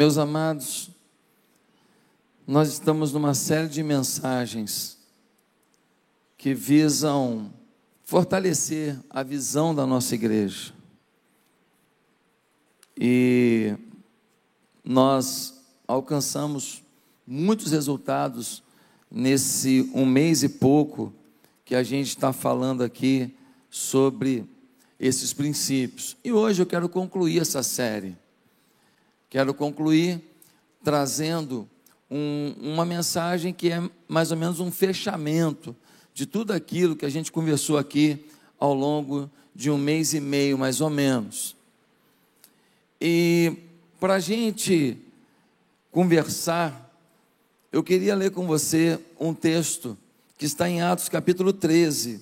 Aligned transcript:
Meus 0.00 0.16
amados, 0.16 0.88
nós 2.46 2.70
estamos 2.70 3.12
numa 3.12 3.34
série 3.34 3.68
de 3.68 3.82
mensagens 3.82 4.96
que 6.38 6.54
visam 6.54 7.52
fortalecer 8.02 8.98
a 9.10 9.22
visão 9.22 9.74
da 9.74 9.86
nossa 9.86 10.14
igreja. 10.14 10.72
E 12.98 13.76
nós 14.82 15.62
alcançamos 15.86 16.82
muitos 17.26 17.70
resultados 17.70 18.62
nesse 19.10 19.90
um 19.94 20.06
mês 20.06 20.42
e 20.42 20.48
pouco 20.48 21.12
que 21.62 21.74
a 21.74 21.82
gente 21.82 22.08
está 22.08 22.32
falando 22.32 22.82
aqui 22.82 23.36
sobre 23.68 24.46
esses 24.98 25.34
princípios. 25.34 26.16
E 26.24 26.32
hoje 26.32 26.62
eu 26.62 26.66
quero 26.66 26.88
concluir 26.88 27.42
essa 27.42 27.62
série. 27.62 28.16
Quero 29.30 29.54
concluir 29.54 30.20
trazendo 30.82 31.68
um, 32.10 32.52
uma 32.60 32.84
mensagem 32.84 33.54
que 33.54 33.70
é 33.70 33.80
mais 34.08 34.32
ou 34.32 34.36
menos 34.36 34.58
um 34.58 34.72
fechamento 34.72 35.74
de 36.12 36.26
tudo 36.26 36.52
aquilo 36.52 36.96
que 36.96 37.06
a 37.06 37.08
gente 37.08 37.30
conversou 37.30 37.78
aqui 37.78 38.26
ao 38.58 38.74
longo 38.74 39.30
de 39.54 39.70
um 39.70 39.78
mês 39.78 40.14
e 40.14 40.20
meio, 40.20 40.58
mais 40.58 40.80
ou 40.80 40.90
menos. 40.90 41.54
E 43.00 43.56
para 44.00 44.14
a 44.14 44.18
gente 44.18 44.98
conversar, 45.92 46.92
eu 47.70 47.84
queria 47.84 48.16
ler 48.16 48.32
com 48.32 48.48
você 48.48 48.98
um 49.18 49.32
texto 49.32 49.96
que 50.36 50.44
está 50.44 50.68
em 50.68 50.82
Atos 50.82 51.08
capítulo 51.08 51.52
13. 51.52 52.20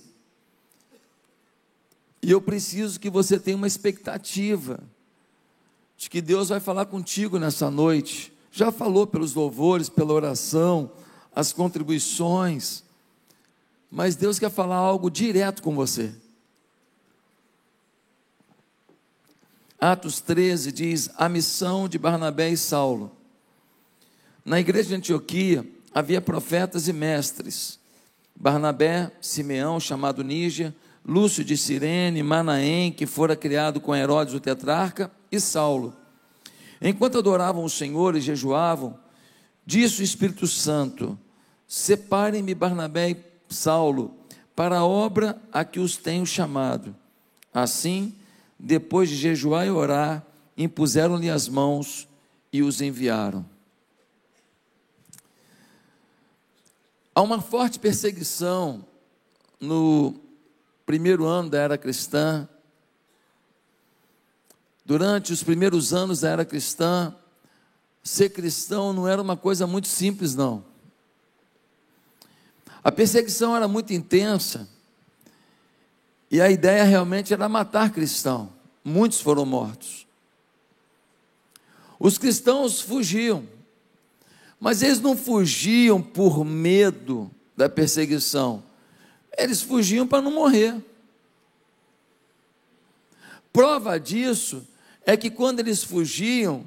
E 2.21 2.31
eu 2.31 2.43
preciso 2.43 3.01
que 3.01 3.09
você 3.09 3.39
tenha 3.39 3.57
uma 3.57 3.67
expectativa 3.67 4.79
de 5.99 6.09
que 6.09 6.23
Deus 6.23 6.49
vai 6.49 6.61
falar 6.61 6.87
contigo 6.87 7.41
nessa 7.41 7.69
noite. 7.71 8.33
Já 8.53 8.71
falou 8.71 9.05
pelos 9.05 9.35
louvores, 9.35 9.89
pela 9.89 10.15
oração, 10.15 10.93
as 11.35 11.53
contribuições, 11.53 12.85
mas 13.91 14.15
Deus 14.15 14.39
quer 14.39 14.51
falar 14.51 14.77
algo 14.77 15.11
direto 15.11 15.61
com 15.61 15.75
você. 15.75 16.15
Atos 19.81 20.21
13 20.21 20.71
diz: 20.71 21.11
a 21.17 21.29
missão 21.29 21.89
de 21.89 21.99
Barnabé 21.99 22.49
e 22.49 22.57
Saulo. 22.57 23.11
Na 24.45 24.61
igreja 24.61 24.91
de 24.91 24.95
Antioquia 24.95 25.67
havia 25.93 26.21
profetas 26.21 26.87
e 26.87 26.93
mestres. 26.93 27.79
Barnabé, 28.37 29.11
Simeão, 29.21 29.81
chamado 29.81 30.23
Níger, 30.23 30.73
Lúcio 31.05 31.45
de 31.45 31.57
Cirene, 31.57 32.23
Manaém, 32.23 32.93
que 32.93 33.05
fora 33.05 33.35
criado 33.35 33.81
com 33.81 33.95
Herodes 33.95 34.35
o 34.35 34.41
tetrarca, 34.41 35.11
e 35.31 35.41
Saulo. 35.41 35.95
Enquanto 36.81 37.19
adoravam 37.19 37.65
o 37.65 37.71
Senhor 37.71 38.17
e 38.17 38.21
jejuavam, 38.21 38.99
disse 39.67 40.01
o 40.01 40.05
Espírito 40.05 40.47
Santo: 40.47 41.19
Separem-me 41.67 42.55
Barnabé 42.55 43.11
e 43.11 43.17
Saulo 43.49 44.15
para 44.55 44.79
a 44.79 44.85
obra 44.85 45.41
a 45.53 45.65
que 45.65 45.81
os 45.81 45.97
tenho 45.97 46.27
chamado. 46.27 46.95
Assim, 47.53 48.15
depois 48.59 49.09
de 49.09 49.17
jejuar 49.17 49.67
e 49.67 49.71
orar, 49.71 50.25
impuseram-lhe 50.57 51.31
as 51.31 51.49
mãos 51.49 52.09
e 52.53 52.63
os 52.63 52.81
enviaram. 52.81 53.45
Há 57.15 57.23
uma 57.23 57.41
forte 57.41 57.79
perseguição 57.79 58.85
no 59.61 60.15
primeiro 60.87 61.25
ano 61.25 61.51
da 61.51 61.59
era 61.59 61.77
cristã 61.77 62.49
Durante 64.89 65.35
os 65.35 65.43
primeiros 65.43 65.93
anos 65.93 66.21
da 66.21 66.31
era 66.31 66.47
cristã, 66.47 67.15
ser 68.03 68.31
cristão 68.31 68.91
não 68.91 69.07
era 69.07 69.21
uma 69.21 69.37
coisa 69.37 69.67
muito 69.67 69.87
simples, 69.87 70.35
não. 70.35 70.65
A 72.83 72.91
perseguição 72.91 73.55
era 73.55 73.69
muito 73.69 73.93
intensa 73.93 74.67
e 76.31 76.41
a 76.41 76.51
ideia 76.51 76.85
realmente 76.85 77.35
era 77.35 77.51
matar 77.51 77.93
cristão. 77.93 78.51
Muitos 78.83 79.21
foram 79.21 79.45
mortos. 79.45 80.07
Os 82.01 82.17
cristãos 82.17 82.81
fugiam, 82.81 83.47
mas 84.59 84.81
eles 84.81 85.01
não 85.01 85.15
fugiam 85.15 86.01
por 86.01 86.43
medo 86.47 87.31
da 87.55 87.69
perseguição, 87.69 88.63
eles 89.37 89.61
fugiam 89.61 90.07
para 90.07 90.23
não 90.23 90.33
morrer. 90.33 90.83
Prova 93.53 94.01
disso 94.01 94.67
é 95.09 95.17
que 95.17 95.31
quando 95.31 95.61
eles 95.61 95.83
fugiam, 95.83 96.67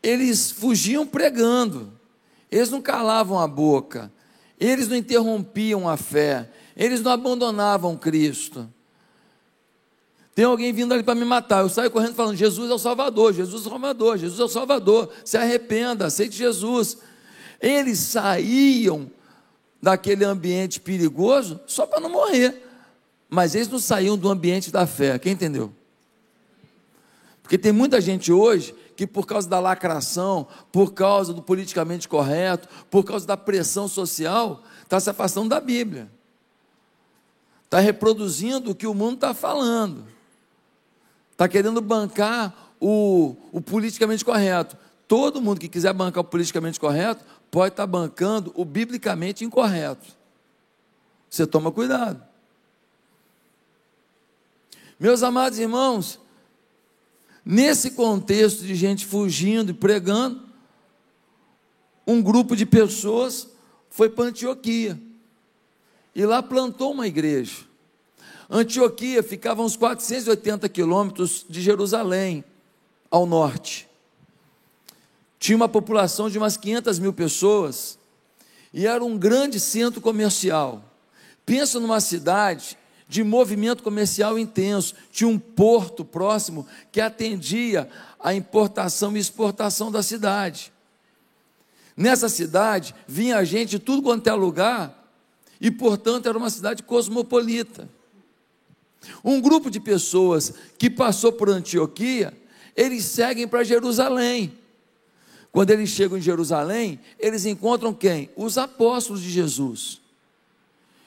eles 0.00 0.52
fugiam 0.52 1.04
pregando, 1.04 1.92
eles 2.48 2.70
não 2.70 2.80
calavam 2.80 3.40
a 3.40 3.48
boca, 3.48 4.08
eles 4.60 4.86
não 4.86 4.94
interrompiam 4.94 5.88
a 5.88 5.96
fé, 5.96 6.48
eles 6.76 7.00
não 7.00 7.10
abandonavam 7.10 7.96
Cristo. 7.96 8.72
Tem 10.32 10.44
alguém 10.44 10.72
vindo 10.72 10.94
ali 10.94 11.02
para 11.02 11.16
me 11.16 11.24
matar. 11.24 11.62
Eu 11.62 11.68
saio 11.68 11.90
correndo 11.90 12.14
falando: 12.14 12.36
Jesus 12.36 12.70
é 12.70 12.72
o 12.72 12.78
Salvador, 12.78 13.34
Jesus 13.34 13.64
é 13.64 13.66
o 13.66 13.70
Salvador, 13.70 14.16
Jesus 14.16 14.38
é 14.38 14.44
o 14.44 14.48
Salvador. 14.48 15.10
Se 15.24 15.36
arrependa, 15.36 16.06
aceite 16.06 16.36
Jesus. 16.36 16.98
Eles 17.60 17.98
saíam 17.98 19.10
daquele 19.82 20.24
ambiente 20.24 20.78
perigoso 20.78 21.60
só 21.66 21.84
para 21.84 21.98
não 21.98 22.10
morrer. 22.10 22.64
Mas 23.28 23.56
eles 23.56 23.66
não 23.66 23.80
saíam 23.80 24.16
do 24.16 24.30
ambiente 24.30 24.70
da 24.70 24.86
fé. 24.86 25.18
Quem 25.18 25.32
entendeu? 25.32 25.72
Porque 27.42 27.58
tem 27.58 27.72
muita 27.72 28.00
gente 28.00 28.32
hoje 28.32 28.74
que, 28.96 29.06
por 29.06 29.26
causa 29.26 29.48
da 29.48 29.58
lacração, 29.58 30.46
por 30.70 30.92
causa 30.92 31.32
do 31.32 31.42
politicamente 31.42 32.08
correto, 32.08 32.68
por 32.90 33.04
causa 33.04 33.26
da 33.26 33.36
pressão 33.36 33.88
social, 33.88 34.62
está 34.82 35.00
se 35.00 35.10
afastando 35.10 35.48
da 35.48 35.60
Bíblia. 35.60 36.10
Está 37.64 37.80
reproduzindo 37.80 38.70
o 38.70 38.74
que 38.74 38.86
o 38.86 38.94
mundo 38.94 39.14
está 39.14 39.34
falando. 39.34 40.06
Está 41.32 41.48
querendo 41.48 41.80
bancar 41.80 42.54
o, 42.78 43.34
o 43.50 43.60
politicamente 43.60 44.24
correto. 44.24 44.76
Todo 45.08 45.40
mundo 45.40 45.60
que 45.60 45.68
quiser 45.68 45.92
bancar 45.92 46.20
o 46.20 46.24
politicamente 46.24 46.78
correto 46.78 47.24
pode 47.50 47.72
estar 47.72 47.82
tá 47.84 47.86
bancando 47.86 48.52
o 48.54 48.64
biblicamente 48.64 49.44
incorreto. 49.44 50.06
Você 51.28 51.46
toma 51.46 51.72
cuidado. 51.72 52.22
Meus 55.00 55.22
amados 55.22 55.58
irmãos, 55.58 56.20
Nesse 57.44 57.92
contexto 57.92 58.64
de 58.64 58.74
gente 58.74 59.04
fugindo 59.04 59.70
e 59.70 59.74
pregando, 59.74 60.42
um 62.06 62.22
grupo 62.22 62.54
de 62.54 62.64
pessoas 62.64 63.48
foi 63.90 64.08
para 64.08 64.26
Antioquia 64.26 65.00
e 66.14 66.24
lá 66.24 66.42
plantou 66.42 66.92
uma 66.92 67.06
igreja. 67.06 67.64
Antioquia 68.48 69.22
ficava 69.22 69.62
uns 69.62 69.76
480 69.76 70.68
quilômetros 70.68 71.44
de 71.48 71.60
Jerusalém, 71.60 72.44
ao 73.10 73.26
norte. 73.26 73.88
Tinha 75.38 75.56
uma 75.56 75.68
população 75.68 76.30
de 76.30 76.38
umas 76.38 76.56
500 76.56 76.98
mil 76.98 77.12
pessoas 77.12 77.98
e 78.72 78.86
era 78.86 79.04
um 79.04 79.18
grande 79.18 79.60
centro 79.60 80.00
comercial. 80.00 80.82
Pensa 81.44 81.80
numa 81.80 82.00
cidade 82.00 82.78
de 83.12 83.22
movimento 83.22 83.82
comercial 83.82 84.38
intenso. 84.38 84.94
Tinha 85.12 85.28
um 85.28 85.38
porto 85.38 86.02
próximo 86.02 86.66
que 86.90 86.98
atendia 86.98 87.86
a 88.18 88.32
importação 88.32 89.14
e 89.14 89.20
exportação 89.20 89.92
da 89.92 90.02
cidade. 90.02 90.72
Nessa 91.94 92.30
cidade 92.30 92.94
vinha 93.06 93.44
gente 93.44 93.72
de 93.72 93.78
tudo 93.78 94.02
quanto 94.02 94.26
é 94.28 94.32
lugar 94.32 95.12
e, 95.60 95.70
portanto, 95.70 96.26
era 96.26 96.38
uma 96.38 96.48
cidade 96.48 96.82
cosmopolita. 96.82 97.86
Um 99.22 99.42
grupo 99.42 99.70
de 99.70 99.78
pessoas 99.78 100.54
que 100.78 100.88
passou 100.88 101.32
por 101.32 101.50
Antioquia, 101.50 102.32
eles 102.74 103.04
seguem 103.04 103.46
para 103.46 103.62
Jerusalém. 103.62 104.54
Quando 105.50 105.68
eles 105.68 105.90
chegam 105.90 106.16
em 106.16 106.22
Jerusalém, 106.22 106.98
eles 107.18 107.44
encontram 107.44 107.92
quem? 107.92 108.30
Os 108.34 108.56
apóstolos 108.56 109.20
de 109.20 109.28
Jesus. 109.28 110.01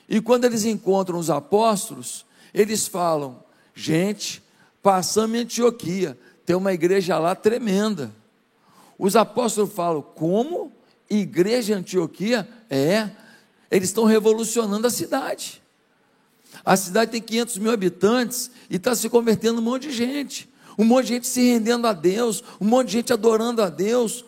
E 0.08 0.22
quando 0.22 0.46
eles 0.46 0.66
encontram 0.66 1.18
os 1.18 1.30
apóstolos, 1.30 2.26
eles 2.54 2.88
falam: 2.88 3.44
gente, 3.74 4.44
passamos 4.82 5.36
em 5.36 5.42
Antioquia, 5.42 6.18
tem 6.46 6.56
uma 6.56 6.74
igreja 6.74 7.18
lá 7.18 7.36
tremenda. 7.36 8.12
Os 8.98 9.16
apóstolos 9.16 9.74
falam: 9.74 10.02
como? 10.02 10.72
Igreja 11.10 11.76
Antioquia? 11.76 12.48
É, 12.70 13.10
eles 13.70 13.90
estão 13.90 14.06
revolucionando 14.06 14.88
a 14.88 14.90
cidade. 14.90 15.62
A 16.64 16.78
cidade 16.78 17.12
tem 17.12 17.22
500 17.22 17.58
mil 17.58 17.72
habitantes 17.72 18.50
e 18.70 18.78
está 18.78 18.96
se 18.96 19.10
convertendo 19.10 19.60
um 19.60 19.64
monte 19.64 19.88
de 19.88 19.92
gente. 19.92 20.50
Um 20.78 20.84
monte 20.84 21.08
de 21.08 21.14
gente 21.14 21.28
se 21.28 21.42
rendendo 21.42 21.88
a 21.88 21.94
Deus, 21.94 22.44
um 22.60 22.66
monte 22.66 22.88
de 22.88 22.94
gente 22.94 23.14
adorando 23.14 23.62
a 23.62 23.70
Deus. 23.70 24.26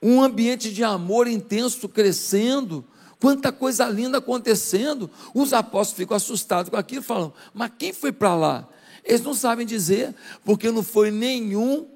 Um 0.00 0.22
ambiente 0.22 0.72
de 0.72 0.84
amor 0.84 1.26
intenso 1.26 1.88
crescendo, 1.88 2.84
Quanta 3.20 3.50
coisa 3.50 3.88
linda 3.88 4.18
acontecendo. 4.18 5.10
Os 5.34 5.52
apóstolos 5.52 5.98
ficam 5.98 6.16
assustados 6.16 6.70
com 6.70 6.76
aquilo 6.76 7.02
e 7.02 7.04
falam: 7.04 7.32
Mas 7.52 7.72
quem 7.78 7.92
foi 7.92 8.12
para 8.12 8.34
lá? 8.34 8.68
Eles 9.04 9.22
não 9.22 9.34
sabem 9.34 9.66
dizer, 9.66 10.14
porque 10.44 10.70
não 10.70 10.82
foi 10.82 11.10
nenhum 11.10 11.86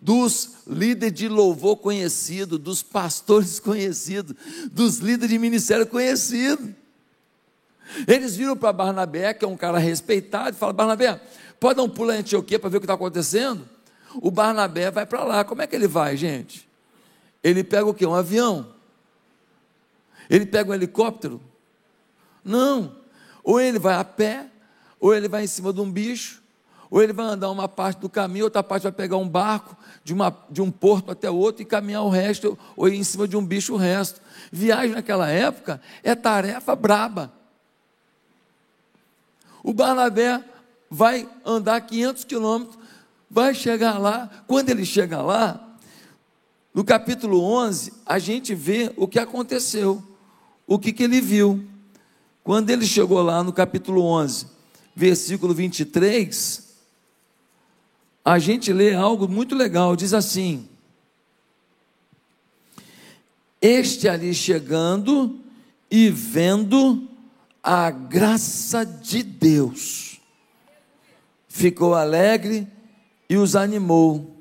dos 0.00 0.52
líderes 0.66 1.18
de 1.18 1.28
louvor 1.28 1.76
conhecido, 1.76 2.58
dos 2.58 2.82
pastores 2.82 3.58
conhecidos, 3.60 4.34
dos 4.70 4.98
líderes 4.98 5.30
de 5.30 5.38
ministério 5.38 5.86
conhecido. 5.86 6.74
Eles 8.06 8.36
viram 8.36 8.56
para 8.56 8.72
Barnabé, 8.72 9.34
que 9.34 9.44
é 9.44 9.48
um 9.48 9.56
cara 9.56 9.78
respeitado, 9.78 10.50
e 10.50 10.58
falaram: 10.58 10.76
Barnabé, 10.76 11.20
pode 11.58 11.76
dar 11.76 11.82
um 11.82 11.88
pulo 11.88 12.12
em 12.12 12.18
Antioquia 12.18 12.58
para 12.58 12.70
ver 12.70 12.78
o 12.78 12.80
que 12.80 12.84
está 12.84 12.94
acontecendo? 12.94 13.68
O 14.14 14.30
Barnabé 14.30 14.90
vai 14.90 15.04
para 15.04 15.24
lá. 15.24 15.44
Como 15.44 15.60
é 15.60 15.66
que 15.66 15.76
ele 15.76 15.88
vai, 15.88 16.16
gente? 16.16 16.66
Ele 17.42 17.62
pega 17.62 17.84
o 17.86 17.94
quê? 17.94 18.06
Um 18.06 18.14
avião? 18.14 18.79
Ele 20.30 20.46
pega 20.46 20.70
um 20.70 20.74
helicóptero? 20.74 21.40
Não. 22.44 22.96
Ou 23.42 23.60
ele 23.60 23.80
vai 23.80 23.94
a 23.94 24.04
pé, 24.04 24.46
ou 25.00 25.12
ele 25.12 25.28
vai 25.28 25.42
em 25.42 25.48
cima 25.48 25.72
de 25.72 25.80
um 25.80 25.90
bicho, 25.90 26.40
ou 26.88 27.02
ele 27.02 27.12
vai 27.12 27.26
andar 27.26 27.50
uma 27.50 27.68
parte 27.68 28.00
do 28.00 28.08
caminho, 28.08 28.44
outra 28.44 28.62
parte 28.62 28.84
vai 28.84 28.92
pegar 28.92 29.16
um 29.16 29.28
barco 29.28 29.76
de, 30.04 30.12
uma, 30.12 30.36
de 30.48 30.62
um 30.62 30.70
porto 30.70 31.10
até 31.10 31.28
outro 31.28 31.62
e 31.62 31.64
caminhar 31.64 32.02
o 32.02 32.08
resto, 32.08 32.56
ou 32.76 32.88
ir 32.88 32.96
em 32.96 33.04
cima 33.04 33.26
de 33.26 33.36
um 33.36 33.44
bicho 33.44 33.74
o 33.74 33.76
resto. 33.76 34.20
Viagem 34.52 34.94
naquela 34.94 35.28
época 35.28 35.80
é 36.02 36.14
tarefa 36.14 36.76
braba. 36.76 37.32
O 39.62 39.72
Barnabé 39.72 40.42
vai 40.88 41.28
andar 41.44 41.80
500 41.80 42.24
quilômetros, 42.24 42.78
vai 43.30 43.54
chegar 43.54 43.98
lá. 43.98 44.30
Quando 44.46 44.70
ele 44.70 44.84
chega 44.84 45.22
lá, 45.22 45.68
no 46.72 46.84
capítulo 46.84 47.42
11, 47.42 47.92
a 48.06 48.18
gente 48.18 48.54
vê 48.54 48.92
o 48.96 49.06
que 49.06 49.18
aconteceu, 49.18 50.02
o 50.70 50.78
que, 50.78 50.92
que 50.92 51.02
ele 51.02 51.20
viu. 51.20 51.66
Quando 52.44 52.70
ele 52.70 52.86
chegou 52.86 53.20
lá 53.20 53.42
no 53.42 53.52
capítulo 53.52 54.04
11, 54.04 54.46
versículo 54.94 55.52
23, 55.52 56.76
a 58.24 58.38
gente 58.38 58.72
lê 58.72 58.94
algo 58.94 59.26
muito 59.26 59.56
legal, 59.56 59.96
diz 59.96 60.14
assim: 60.14 60.68
Este 63.60 64.08
ali 64.08 64.32
chegando 64.32 65.40
e 65.90 66.08
vendo 66.08 67.08
a 67.60 67.90
graça 67.90 68.86
de 68.86 69.24
Deus, 69.24 70.20
ficou 71.48 71.96
alegre 71.96 72.68
e 73.28 73.36
os 73.36 73.56
animou 73.56 74.36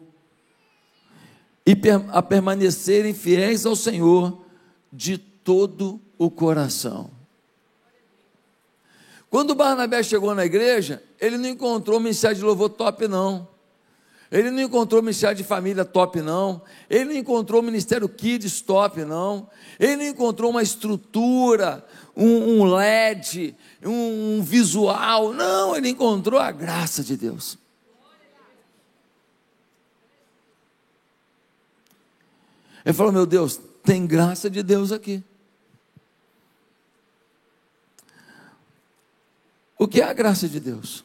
e 1.65 1.75
a 2.11 2.21
permanecerem 2.21 3.15
fiéis 3.15 3.65
ao 3.65 3.75
Senhor 3.75 4.45
de 4.93 5.17
todo 5.17 5.99
coração. 6.27 7.11
Quando 9.29 9.53
Barnabé 9.53 10.01
chegou 10.01 10.33
na 10.33 10.43
igreja, 10.43 11.03
ele 11.21 11.37
não 11.37 11.47
encontrou 11.47 11.99
ministério 11.99 12.35
de 12.35 12.43
louvor 12.43 12.69
top, 12.69 13.07
não. 13.07 13.47
Ele 14.31 14.51
não 14.51 14.61
encontrou 14.61 15.01
ministério 15.01 15.37
de 15.37 15.43
família 15.43 15.85
top, 15.85 16.21
não. 16.21 16.61
Ele 16.89 17.05
não 17.05 17.15
encontrou 17.15 17.61
ministério 17.61 18.09
kids 18.09 18.61
top, 18.61 19.03
não. 19.05 19.47
Ele 19.79 19.97
não 19.97 20.05
encontrou 20.05 20.51
uma 20.51 20.61
estrutura, 20.61 21.85
um, 22.15 22.59
um 22.59 22.63
LED, 22.63 23.55
um, 23.83 24.37
um 24.37 24.41
visual. 24.43 25.33
Não, 25.33 25.75
ele 25.75 25.89
encontrou 25.89 26.39
a 26.39 26.51
graça 26.51 27.03
de 27.03 27.15
Deus. 27.15 27.57
Ele 32.85 32.93
falou: 32.93 33.11
Meu 33.11 33.25
Deus, 33.25 33.59
tem 33.83 34.05
graça 34.05 34.49
de 34.49 34.61
Deus 34.61 34.91
aqui. 34.91 35.23
Que 39.89 40.01
é 40.01 40.05
a 40.05 40.13
graça 40.13 40.47
de 40.47 40.59
Deus? 40.59 41.03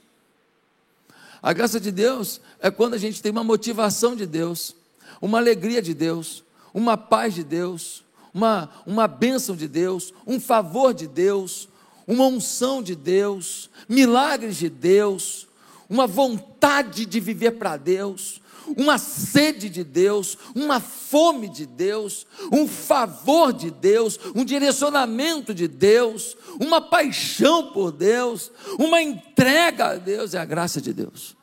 A 1.42 1.52
graça 1.52 1.78
de 1.78 1.90
Deus 1.90 2.40
é 2.60 2.70
quando 2.70 2.94
a 2.94 2.98
gente 2.98 3.20
tem 3.20 3.30
uma 3.30 3.44
motivação 3.44 4.16
de 4.16 4.26
Deus, 4.26 4.74
uma 5.20 5.38
alegria 5.38 5.82
de 5.82 5.92
Deus, 5.92 6.42
uma 6.72 6.96
paz 6.96 7.34
de 7.34 7.44
Deus, 7.44 8.02
uma, 8.32 8.70
uma 8.86 9.06
bênção 9.06 9.54
de 9.54 9.68
Deus, 9.68 10.12
um 10.26 10.40
favor 10.40 10.94
de 10.94 11.06
Deus, 11.06 11.68
uma 12.06 12.26
unção 12.26 12.82
de 12.82 12.94
Deus, 12.94 13.70
milagres 13.88 14.56
de 14.56 14.68
Deus, 14.68 15.46
uma 15.88 16.06
vontade 16.06 17.06
de 17.06 17.20
viver 17.20 17.52
para 17.52 17.76
Deus, 17.76 18.40
uma 18.76 18.98
sede 18.98 19.68
de 19.68 19.84
Deus, 19.84 20.38
uma 20.54 20.80
fome 20.80 21.48
de 21.48 21.66
Deus, 21.66 22.26
um 22.52 22.66
favor 22.66 23.52
de 23.52 23.70
Deus, 23.70 24.18
um 24.34 24.44
direcionamento 24.44 25.54
de 25.54 25.68
Deus, 25.68 26.36
uma 26.60 26.80
paixão 26.80 27.72
por 27.72 27.92
Deus, 27.92 28.50
uma 28.78 29.00
entrega 29.00 29.90
a 29.90 29.94
Deus, 29.96 30.34
é 30.34 30.38
a 30.38 30.44
graça 30.44 30.80
de 30.80 30.92
Deus. 30.92 31.36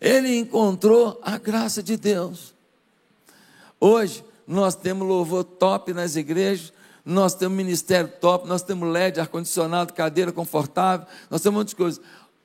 Ele 0.00 0.36
encontrou 0.36 1.18
a 1.22 1.38
graça 1.38 1.82
de 1.82 1.96
Deus. 1.96 2.54
Hoje, 3.80 4.24
nós 4.46 4.74
temos 4.74 5.06
louvor 5.06 5.44
top 5.44 5.92
nas 5.92 6.16
igrejas, 6.16 6.72
nós 7.04 7.34
temos 7.34 7.56
ministério 7.56 8.10
top, 8.20 8.48
nós 8.48 8.62
temos 8.62 8.88
LED, 8.88 9.20
ar-condicionado, 9.20 9.92
cadeira 9.92 10.32
confortável, 10.32 11.06
nós 11.30 11.42
temos 11.42 11.56
muitas 11.56 11.74
coisas. 11.74 12.00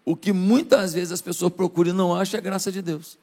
O 0.06 0.16
que 0.16 0.34
muitas 0.34 0.94
vezes 0.94 1.12
as 1.12 1.22
pessoas 1.22 1.54
procuram 1.54 1.92
e 1.92 1.94
não 1.94 2.16
acham 2.16 2.38
é 2.38 2.40
a 2.40 2.44
graça 2.44 2.72
de 2.72 2.81
Deus. 2.81 3.18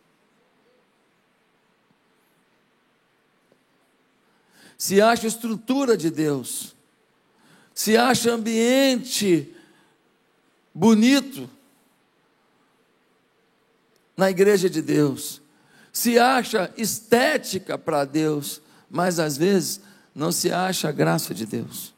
Se 4.78 5.00
acha 5.00 5.26
estrutura 5.26 5.96
de 5.96 6.10
Deus, 6.10 6.76
se 7.74 7.96
acha 7.96 8.30
ambiente 8.30 9.54
bonito 10.74 11.48
na 14.16 14.30
igreja 14.30 14.68
de 14.68 14.82
Deus, 14.82 15.40
se 15.92 16.18
acha 16.18 16.72
estética 16.76 17.78
para 17.78 18.04
Deus, 18.04 18.60
mas 18.90 19.18
às 19.18 19.36
vezes 19.36 19.80
não 20.14 20.30
se 20.30 20.52
acha 20.52 20.88
a 20.88 20.92
graça 20.92 21.34
de 21.34 21.46
Deus. 21.46 21.94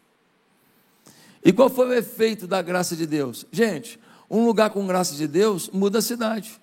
E 1.45 1.53
qual 1.53 1.69
foi 1.69 1.89
o 1.89 1.95
efeito 1.95 2.47
da 2.47 2.61
graça 2.61 2.97
de 2.97 3.07
Deus? 3.07 3.47
Gente, 3.53 3.99
um 4.31 4.45
lugar 4.45 4.71
com 4.71 4.87
graça 4.87 5.15
de 5.15 5.27
Deus 5.27 5.71
muda 5.71 5.99
a 5.99 6.03
cidade. 6.03 6.61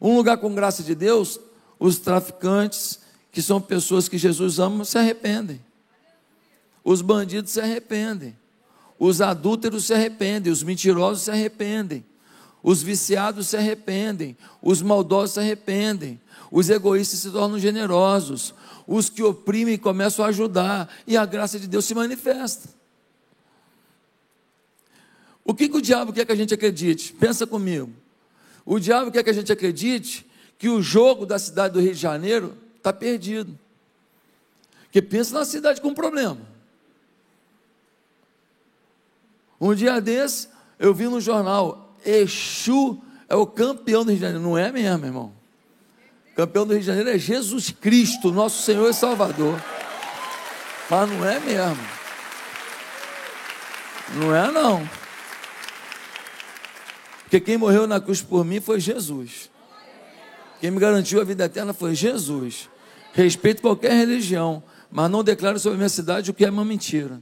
Um 0.00 0.16
lugar 0.16 0.38
com 0.38 0.54
graça 0.54 0.82
de 0.82 0.94
Deus, 0.94 1.38
os 1.78 1.98
traficantes, 1.98 3.00
que 3.30 3.40
são 3.40 3.60
pessoas 3.60 4.08
que 4.08 4.18
Jesus 4.18 4.58
ama, 4.58 4.84
se 4.84 4.98
arrependem. 4.98 5.60
Os 6.82 7.02
bandidos 7.02 7.52
se 7.52 7.60
arrependem. 7.60 8.36
Os 8.98 9.20
adúlteros 9.20 9.86
se 9.86 9.94
arrependem. 9.94 10.52
Os 10.52 10.62
mentirosos 10.62 11.24
se 11.24 11.30
arrependem. 11.30 12.04
Os 12.62 12.82
viciados 12.82 13.48
se 13.48 13.56
arrependem. 13.56 14.36
Os 14.62 14.82
maldosos 14.82 15.34
se 15.34 15.40
arrependem. 15.40 16.20
Os 16.50 16.70
egoístas 16.70 17.20
se 17.20 17.30
tornam 17.30 17.58
generosos. 17.58 18.54
Os 18.86 19.10
que 19.10 19.22
oprimem 19.22 19.76
começam 19.76 20.24
a 20.24 20.28
ajudar. 20.28 20.88
E 21.06 21.16
a 21.16 21.26
graça 21.26 21.58
de 21.58 21.66
Deus 21.66 21.84
se 21.84 21.94
manifesta. 21.94 22.75
O 25.46 25.54
que, 25.54 25.68
que 25.68 25.76
o 25.76 25.80
diabo 25.80 26.12
quer 26.12 26.26
que 26.26 26.32
a 26.32 26.36
gente 26.36 26.52
acredite? 26.52 27.12
Pensa 27.12 27.46
comigo. 27.46 27.92
O 28.64 28.80
diabo 28.80 29.12
quer 29.12 29.22
que 29.22 29.30
a 29.30 29.32
gente 29.32 29.52
acredite 29.52 30.26
que 30.58 30.68
o 30.68 30.82
jogo 30.82 31.24
da 31.24 31.38
cidade 31.38 31.74
do 31.74 31.80
Rio 31.80 31.94
de 31.94 32.00
Janeiro 32.00 32.56
está 32.76 32.92
perdido. 32.92 33.56
Porque 34.82 35.00
pensa 35.00 35.38
na 35.38 35.44
cidade 35.44 35.80
com 35.80 35.94
problema. 35.94 36.40
Um 39.60 39.72
dia 39.72 40.00
desse, 40.00 40.48
eu 40.80 40.92
vi 40.92 41.06
no 41.06 41.20
jornal, 41.20 41.96
Exu 42.04 43.00
é 43.28 43.36
o 43.36 43.46
campeão 43.46 44.04
do 44.04 44.08
Rio 44.10 44.18
de 44.18 44.22
Janeiro. 44.22 44.42
Não 44.42 44.58
é 44.58 44.72
mesmo, 44.72 45.06
irmão. 45.06 45.32
campeão 46.34 46.66
do 46.66 46.72
Rio 46.72 46.80
de 46.80 46.86
Janeiro 46.86 47.10
é 47.10 47.18
Jesus 47.18 47.70
Cristo, 47.70 48.32
nosso 48.32 48.64
Senhor 48.64 48.90
e 48.90 48.92
Salvador. 48.92 49.62
Mas 50.90 51.08
não 51.08 51.24
é 51.24 51.38
mesmo. 51.38 51.86
Não 54.16 54.34
é 54.34 54.50
não. 54.50 55.05
Porque 57.26 57.40
quem 57.40 57.58
morreu 57.58 57.88
na 57.88 58.00
cruz 58.00 58.22
por 58.22 58.44
mim 58.44 58.60
foi 58.60 58.78
Jesus. 58.78 59.50
Quem 60.60 60.70
me 60.70 60.78
garantiu 60.78 61.20
a 61.20 61.24
vida 61.24 61.44
eterna 61.44 61.72
foi 61.72 61.92
Jesus. 61.92 62.70
Respeito 63.12 63.60
qualquer 63.60 63.94
religião, 63.94 64.62
mas 64.88 65.10
não 65.10 65.24
declaro 65.24 65.58
sobre 65.58 65.74
a 65.74 65.78
minha 65.78 65.88
cidade 65.88 66.30
o 66.30 66.34
que 66.34 66.44
é 66.44 66.50
uma 66.50 66.64
mentira. 66.64 67.20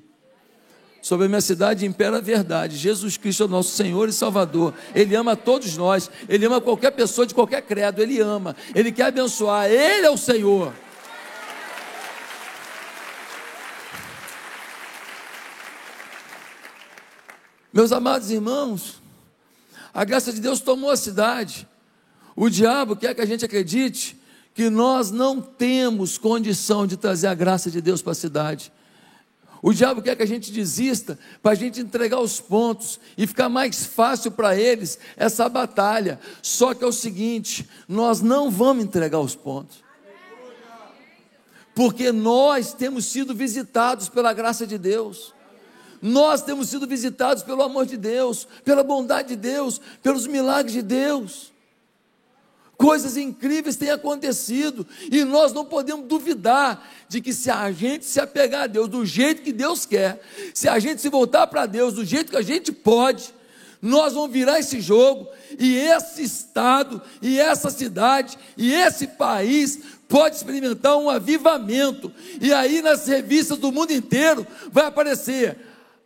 Sobre 1.01 1.25
a 1.25 1.29
minha 1.29 1.41
cidade 1.41 1.87
impera 1.87 2.19
a 2.19 2.21
verdade. 2.21 2.77
Jesus 2.77 3.17
Cristo 3.17 3.45
é 3.45 3.47
o 3.47 3.49
nosso 3.49 3.71
Senhor 3.71 4.07
e 4.07 4.13
Salvador. 4.13 4.75
Ele 4.95 5.15
ama 5.17 5.35
todos 5.35 5.75
nós. 5.75 6.11
Ele 6.29 6.45
ama 6.45 6.61
qualquer 6.61 6.91
pessoa 6.91 7.27
de 7.27 7.35
qualquer 7.35 7.63
credo. 7.63 8.03
Ele 8.03 8.21
ama. 8.21 8.55
Ele 8.75 8.93
quer 8.93 9.07
abençoar. 9.07 9.71
Ele 9.71 10.07
é 10.07 10.11
o 10.11 10.19
Senhor. 10.19 10.73
Meus 17.73 17.91
amados 17.91 18.31
irmãos, 18.31 19.03
a 19.95 20.05
graça 20.05 20.33
de 20.33 20.41
Deus 20.41 20.61
tomou 20.61 20.91
a 20.91 20.97
cidade. 20.97 21.69
O 22.35 22.51
diabo 22.51 22.97
quer 22.97 23.15
que 23.15 23.21
a 23.21 23.27
gente 23.27 23.45
acredite 23.45 24.21
que 24.53 24.69
nós 24.69 25.11
não 25.11 25.41
temos 25.41 26.19
condição 26.19 26.87
de 26.87 26.97
trazer 26.97 27.29
a 27.29 27.35
graça 27.35 27.71
de 27.71 27.81
Deus 27.81 28.03
para 28.03 28.13
a 28.13 28.17
cidade. 28.17 28.73
O 29.63 29.73
diabo 29.73 30.03
quer 30.03 30.15
que 30.15 30.23
a 30.23 30.27
gente 30.27 30.53
desista 30.53 31.19
para 31.43 31.53
a 31.53 31.55
gente 31.55 31.81
entregar 31.81 32.21
os 32.21 32.41
pontos 32.41 33.01
e 33.17 33.27
ficar 33.27 33.49
mais 33.49 33.87
fácil 33.87 34.31
para 34.31 34.57
eles 34.57 34.99
essa 35.17 35.49
batalha. 35.49 36.21
Só 36.43 36.75
que 36.75 36.85
é 36.85 36.87
o 36.87 36.93
seguinte: 36.93 37.69
nós 37.89 38.21
não 38.21 38.51
vamos 38.51 38.85
entregar 38.85 39.21
os 39.21 39.35
pontos. 39.35 39.83
Porque 41.75 42.13
nós 42.13 42.73
temos 42.73 43.07
sido 43.07 43.35
visitados 43.35 44.09
pela 44.09 44.33
graça 44.33 44.67
de 44.67 44.79
Deus. 44.79 45.34
Nós 46.01 46.43
temos 46.43 46.69
sido 46.69 46.87
visitados 46.87 47.43
pelo 47.43 47.63
amor 47.63 47.87
de 47.87 47.97
Deus, 47.97 48.47
pela 48.65 48.83
bondade 48.83 49.29
de 49.29 49.37
Deus, 49.37 49.81
pelos 50.03 50.27
milagres 50.27 50.73
de 50.73 50.83
Deus. 50.83 51.53
Coisas 52.77 53.17
incríveis 53.17 53.77
têm 53.77 53.91
acontecido 53.91 54.87
e 55.11 55.25
nós 55.25 55.53
não 55.53 55.65
podemos 55.65 56.07
duvidar 56.07 56.91
de 57.09 57.21
que 57.21 57.33
se 57.33 57.51
a 57.51 57.71
gente 57.71 58.05
se 58.05 58.21
apegar 58.21 58.65
a 58.65 58.67
Deus 58.67 58.89
do 58.89 59.07
jeito 59.07 59.43
que 59.43 59.53
Deus 59.53 59.87
quer, 59.87 60.21
se 60.53 60.69
a 60.69 60.79
gente 60.79 61.01
se 61.01 61.09
voltar 61.09 61.47
para 61.47 61.67
Deus 61.67 61.95
do 61.95 62.05
jeito 62.05 62.33
que 62.33 62.37
a 62.37 62.43
gente 62.43 62.73
pode, 62.73 63.33
nós 63.81 64.15
vamos 64.15 64.33
virar 64.33 64.59
esse 64.59 64.81
jogo 64.81 65.29
e 65.59 65.77
esse 65.77 66.23
estado 66.23 67.01
e 67.23 67.39
essa 67.39 67.71
cidade 67.71 68.37
e 68.57 68.73
esse 68.73 69.07
país 69.07 69.79
pode 70.09 70.37
experimentar 70.37 70.97
um 70.97 71.09
avivamento. 71.09 72.11
E 72.41 72.53
aí 72.53 72.83
nas 72.83 73.07
revistas 73.07 73.59
do 73.59 73.71
mundo 73.71 73.93
inteiro 73.93 74.45
vai 74.73 74.87
aparecer 74.87 75.57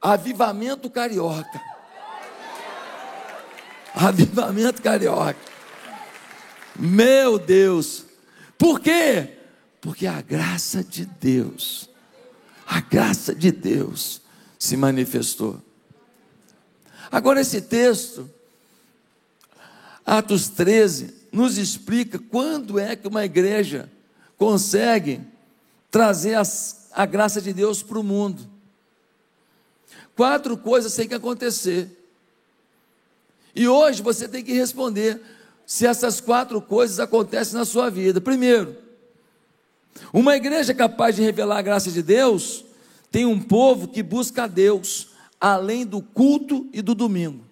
avivamento 0.00 0.88
carioca. 0.90 1.60
Avivamento 3.94 4.80
carioca. 4.82 5.38
Meu 6.78 7.38
Deus. 7.38 8.04
Por 8.56 8.80
quê? 8.80 9.38
Porque 9.80 10.06
a 10.06 10.20
graça 10.20 10.82
de 10.82 11.04
Deus, 11.04 11.88
a 12.66 12.80
graça 12.80 13.34
de 13.34 13.50
Deus 13.50 14.20
se 14.58 14.76
manifestou. 14.76 15.60
Agora, 17.10 17.40
esse 17.40 17.60
texto, 17.62 18.28
Atos 20.04 20.48
13, 20.48 21.14
nos 21.32 21.58
explica 21.58 22.18
quando 22.18 22.78
é 22.78 22.96
que 22.96 23.08
uma 23.08 23.24
igreja 23.24 23.90
consegue 24.36 25.20
trazer 25.90 26.34
as, 26.34 26.88
a 26.92 27.06
graça 27.06 27.40
de 27.40 27.52
Deus 27.52 27.82
para 27.82 27.98
o 27.98 28.04
mundo. 28.04 28.57
Quatro 30.18 30.56
coisas 30.56 30.96
têm 30.96 31.06
que 31.06 31.14
acontecer. 31.14 31.88
E 33.54 33.68
hoje 33.68 34.02
você 34.02 34.26
tem 34.26 34.42
que 34.42 34.52
responder 34.52 35.22
se 35.64 35.86
essas 35.86 36.20
quatro 36.20 36.60
coisas 36.60 36.98
acontecem 36.98 37.56
na 37.56 37.64
sua 37.64 37.88
vida. 37.88 38.20
Primeiro, 38.20 38.76
uma 40.12 40.34
igreja 40.34 40.74
capaz 40.74 41.14
de 41.14 41.22
revelar 41.22 41.58
a 41.58 41.62
graça 41.62 41.92
de 41.92 42.02
Deus 42.02 42.64
tem 43.12 43.26
um 43.26 43.40
povo 43.40 43.86
que 43.86 44.02
busca 44.02 44.42
a 44.42 44.46
Deus 44.48 45.10
além 45.40 45.86
do 45.86 46.02
culto 46.02 46.66
e 46.72 46.82
do 46.82 46.96
domingo. 46.96 47.44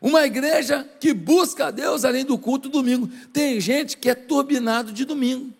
Uma 0.00 0.24
igreja 0.24 0.88
que 0.98 1.12
busca 1.12 1.66
a 1.66 1.70
Deus 1.70 2.02
além 2.02 2.24
do 2.24 2.38
culto 2.38 2.68
e 2.68 2.70
do 2.70 2.78
domingo. 2.78 3.10
Tem 3.30 3.60
gente 3.60 3.98
que 3.98 4.08
é 4.08 4.14
turbinado 4.14 4.90
de 4.90 5.04
domingo. 5.04 5.52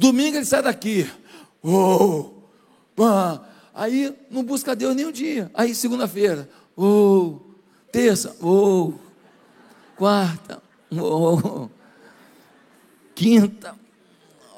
Domingo 0.00 0.38
ele 0.38 0.46
sai 0.46 0.62
daqui. 0.62 1.06
Oh, 1.62 2.30
ah, 2.98 3.44
Aí 3.74 4.16
não 4.30 4.42
busca 4.42 4.74
Deus 4.74 4.96
nem 4.96 5.04
um 5.04 5.12
dia. 5.12 5.50
Aí 5.52 5.74
segunda-feira, 5.74 6.48
oh, 6.74 7.38
terça, 7.92 8.34
oh, 8.40 8.94
quarta, 9.94 10.62
oh, 10.90 11.68
quinta. 13.14 13.78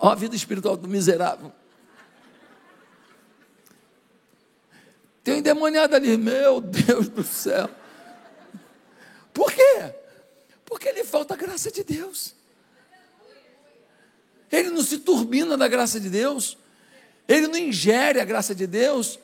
Ó 0.01 0.11
a 0.11 0.15
vida 0.15 0.37
espiritual 0.37 0.77
do 0.77 0.87
miserável. 0.87 1.53
Tem 5.25 5.35
um 5.35 5.39
endemoniado 5.39 5.97
ali, 5.97 6.17
meu 6.17 6.61
Deus 6.61 7.09
do 7.09 7.25
céu. 7.25 7.69
Por 9.35 9.53
quê? 9.53 9.93
Porque 10.65 10.93
lhe 10.93 11.03
falta 11.03 11.35
a 11.35 11.37
graça 11.37 11.69
de 11.69 11.83
Deus. 11.83 12.35
Ele 14.53 14.71
não 14.71 14.83
se 14.83 14.99
turbina 14.99 15.57
da 15.57 15.67
graça 15.67 15.99
de 15.99 16.09
Deus 16.11 16.59
ele 17.29 17.49
não 17.49 17.57
ingere 17.57 18.21
a 18.21 18.25
graça 18.25 18.55
de 18.55 18.67
Deus, 18.67 19.19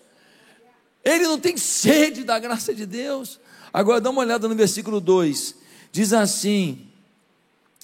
ele 1.05 1.25
não 1.25 1.39
tem 1.39 1.57
sede 1.57 2.25
da 2.25 2.39
graça 2.39 2.75
de 2.75 2.87
Deus. 2.87 3.41
Agora 3.73 4.01
dá 4.01 4.11
uma 4.11 4.21
olhada 4.21 4.49
no 4.49 4.55
versículo 4.55 5.01
2: 5.01 5.55
diz 5.93 6.13
assim: 6.13 6.87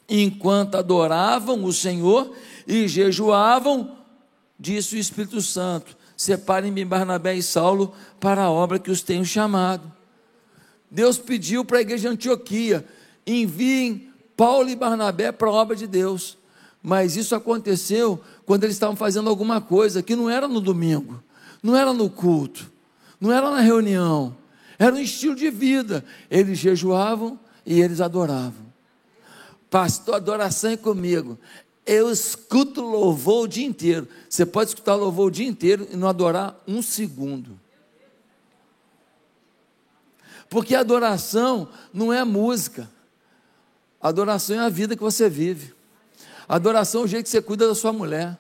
enquanto 0.08 0.76
adoravam 0.76 1.64
o 1.64 1.72
Senhor 1.72 2.34
e 2.66 2.86
jejuavam, 2.88 3.98
disse 4.58 4.96
o 4.96 4.98
Espírito 4.98 5.40
Santo: 5.40 5.96
separem-me 6.16 6.84
Barnabé 6.84 7.34
e 7.34 7.42
Saulo 7.42 7.94
para 8.20 8.42
a 8.42 8.50
obra 8.50 8.78
que 8.78 8.90
os 8.90 9.02
tenho 9.02 9.24
chamado. 9.24 9.92
Deus 10.90 11.18
pediu 11.18 11.64
para 11.64 11.78
a 11.78 11.82
igreja 11.82 12.08
de 12.08 12.14
Antioquia: 12.14 12.86
enviem 13.26 14.12
Paulo 14.36 14.68
e 14.68 14.76
Barnabé 14.76 15.32
para 15.32 15.48
a 15.48 15.52
obra 15.52 15.76
de 15.76 15.86
Deus. 15.86 16.38
Mas 16.86 17.16
isso 17.16 17.34
aconteceu 17.34 18.20
quando 18.44 18.64
eles 18.64 18.76
estavam 18.76 18.94
fazendo 18.94 19.30
alguma 19.30 19.58
coisa 19.58 20.02
que 20.02 20.14
não 20.14 20.28
era 20.28 20.46
no 20.46 20.60
domingo, 20.60 21.24
não 21.62 21.74
era 21.74 21.94
no 21.94 22.10
culto, 22.10 22.70
não 23.18 23.32
era 23.32 23.50
na 23.50 23.60
reunião, 23.60 24.36
era 24.78 24.94
um 24.94 24.98
estilo 24.98 25.34
de 25.34 25.48
vida. 25.50 26.04
Eles 26.30 26.58
jejuavam 26.58 27.40
e 27.64 27.80
eles 27.80 28.02
adoravam. 28.02 28.66
Pastor, 29.70 30.16
adoração 30.16 30.72
é 30.72 30.76
comigo. 30.76 31.38
Eu 31.86 32.10
escuto 32.10 32.82
louvor 32.82 33.44
o 33.44 33.48
dia 33.48 33.64
inteiro. 33.64 34.06
Você 34.28 34.44
pode 34.44 34.68
escutar 34.68 34.94
louvor 34.94 35.28
o 35.28 35.30
dia 35.30 35.48
inteiro 35.48 35.88
e 35.90 35.96
não 35.96 36.06
adorar 36.06 36.62
um 36.68 36.82
segundo. 36.82 37.58
Porque 40.50 40.74
adoração 40.74 41.66
não 41.94 42.12
é 42.12 42.22
música. 42.24 42.90
Adoração 44.02 44.56
é 44.56 44.58
a 44.60 44.68
vida 44.68 44.94
que 44.94 45.02
você 45.02 45.30
vive. 45.30 45.73
Adoração 46.48 47.02
é 47.02 47.04
o 47.04 47.08
jeito 47.08 47.24
que 47.24 47.30
você 47.30 47.42
cuida 47.42 47.66
da 47.66 47.74
sua 47.74 47.92
mulher. 47.92 48.38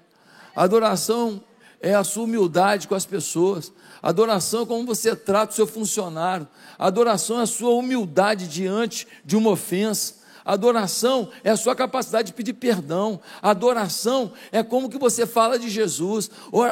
Adoração 0.54 1.42
é 1.80 1.94
a 1.94 2.04
sua 2.04 2.24
humildade 2.24 2.88
com 2.88 2.94
as 2.94 3.04
pessoas. 3.04 3.72
Adoração 4.02 4.62
é 4.62 4.66
como 4.66 4.86
você 4.86 5.14
trata 5.16 5.52
o 5.52 5.54
seu 5.56 5.66
funcionário. 5.66 6.46
Adoração 6.78 7.40
é 7.40 7.42
a 7.42 7.46
sua 7.46 7.70
humildade 7.70 8.46
diante 8.48 9.06
de 9.24 9.36
uma 9.36 9.50
ofensa. 9.50 10.24
Adoração 10.44 11.30
é 11.42 11.50
a 11.50 11.56
sua 11.56 11.74
capacidade 11.74 12.28
de 12.28 12.34
pedir 12.34 12.52
perdão. 12.52 13.18
Adoração 13.40 14.32
é 14.52 14.62
como 14.62 14.90
que 14.90 14.98
você 14.98 15.26
fala 15.26 15.58
de 15.58 15.70
Jesus. 15.70 16.30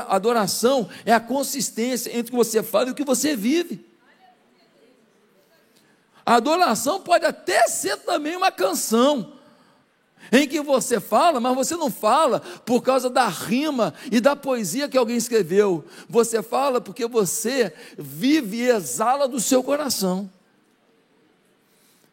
Adoração 0.09 0.89
é 1.07 1.13
a 1.13 1.21
consistência 1.21 2.11
entre 2.11 2.29
o 2.29 2.39
que 2.39 2.45
você 2.45 2.63
fala 2.63 2.89
e 2.89 2.93
o 2.93 2.95
que 2.95 3.05
você 3.05 3.35
vive. 3.35 3.91
adoração 6.25 7.01
pode 7.01 7.25
até 7.25 7.67
ser 7.67 7.97
também 7.99 8.37
uma 8.37 8.53
canção 8.53 9.33
em 10.31 10.47
que 10.47 10.61
você 10.61 11.01
fala, 11.01 11.41
mas 11.41 11.55
você 11.55 11.77
não 11.77 11.91
fala 11.91 12.41
por 12.41 12.83
causa 12.83 13.11
da 13.11 13.27
rima 13.29 13.93
e 14.11 14.21
da 14.21 14.37
poesia 14.37 14.89
que 14.89 14.97
alguém 14.97 15.17
escreveu. 15.17 15.85
Você 16.09 16.43
fala 16.43 16.81
porque 16.81 17.07
você 17.07 17.75
vive 17.99 18.59
e 18.59 18.69
exala 18.69 19.27
do 19.27 19.41
seu 19.41 19.63
coração. 19.63 20.31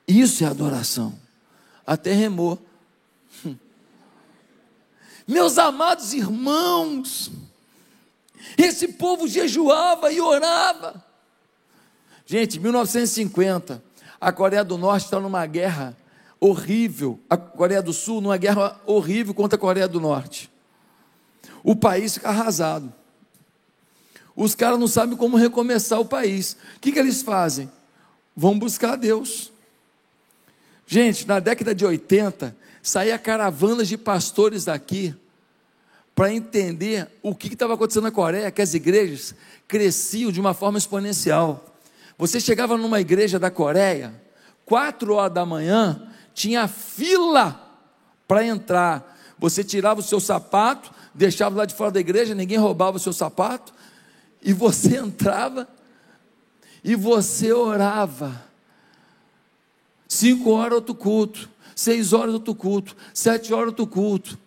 Isso 0.08 0.44
é 0.44 0.48
adoração. 0.48 1.13
Até 1.86 2.13
remou. 2.13 2.58
Meus 5.28 5.58
amados 5.58 6.13
irmãos, 6.13 7.32
esse 8.58 8.88
povo 8.88 9.28
jejuava 9.28 10.12
e 10.12 10.20
orava. 10.20 11.04
Gente, 12.25 12.60
1950, 12.60 13.84
a 14.20 14.32
Coreia 14.32 14.63
do 14.63 14.78
Norte 14.78 15.06
está 15.06 15.20
numa 15.20 15.46
guerra 15.46 15.96
horrível, 16.39 17.19
a 17.29 17.36
Coreia 17.36 17.81
do 17.81 17.91
Sul, 17.91 18.22
numa 18.22 18.38
guerra 18.38 18.79
horrível 18.86 19.34
contra 19.34 19.58
a 19.58 19.60
Coreia 19.60 19.88
do 19.88 20.00
Norte. 20.00 20.50
O 21.63 21.75
país 21.75 22.13
fica 22.13 22.29
arrasado. 22.29 22.93
Os 24.36 24.55
caras 24.55 24.79
não 24.79 24.88
sabem 24.88 25.17
como 25.17 25.36
recomeçar 25.36 26.00
o 26.00 26.05
país. 26.05 26.55
O 26.77 26.79
que, 26.79 26.93
que 26.93 27.00
eles 27.00 27.22
fazem? 27.22 27.69
Vão 28.36 28.58
buscar 28.58 28.96
Deus. 28.96 29.51
Gente, 30.88 31.27
na 31.27 31.39
década 31.39 31.75
de 31.75 31.86
80, 31.86 32.55
saía 32.81 33.19
caravanas 33.19 33.88
de 33.88 33.98
pastores 33.98 34.65
daqui 34.65 35.13
para 36.15 36.34
entender 36.34 37.08
o 37.22 37.36
que 37.36 37.48
estava 37.48 37.74
acontecendo 37.74 38.03
na 38.03 38.12
Coreia, 38.12 38.50
que 38.50 38.62
as 38.62 38.74
igrejas 38.74 39.36
cresciam 39.67 40.31
de 40.31 40.39
uma 40.39 40.53
forma 40.53 40.77
exponencial. 40.77 41.77
Você 42.17 42.39
chegava 42.39 42.77
numa 42.77 43.00
igreja 43.00 43.38
da 43.38 43.51
Coreia, 43.51 44.13
quatro 44.65 45.13
horas 45.13 45.34
da 45.34 45.46
manhã, 45.46 46.09
tinha 46.39 46.69
fila 46.69 47.62
para 48.25 48.46
entrar. 48.46 49.19
Você 49.38 49.62
tirava 49.62 50.00
o 50.00 50.03
seu 50.03 50.22
sapato, 50.22 50.89
deixava 51.13 51.58
lá 51.58 51.65
de 51.65 51.75
fora 51.75 51.91
da 51.91 52.00
igreja, 52.00 52.34
ninguém 52.34 52.58
roubava 52.58 52.96
o 52.96 53.00
seu 53.00 53.12
sapato, 53.12 53.74
e 54.41 54.53
você 54.53 54.96
entrava 55.03 55.67
e 56.81 56.96
você 56.96 57.51
orava. 57.51 58.41
Cinco 60.08 60.51
horas 60.51 60.75
outro 60.75 60.96
culto, 60.96 61.50
seis 61.75 62.13
horas 62.13 62.34
outro 62.34 62.55
culto, 62.55 62.96
sete 63.13 63.53
horas 63.53 63.67
outro 63.67 63.86
culto. 63.86 64.39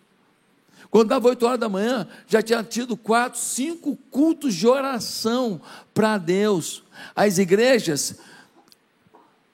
Quando 0.90 1.08
dava 1.08 1.28
8 1.28 1.46
horas 1.46 1.58
da 1.58 1.70
manhã, 1.70 2.06
já 2.28 2.42
tinha 2.42 2.62
tido 2.62 2.98
quatro, 2.98 3.40
cinco 3.40 3.96
cultos 4.10 4.54
de 4.54 4.68
oração 4.68 5.58
para 5.94 6.18
Deus. 6.18 6.82
As 7.16 7.38
igrejas 7.38 8.16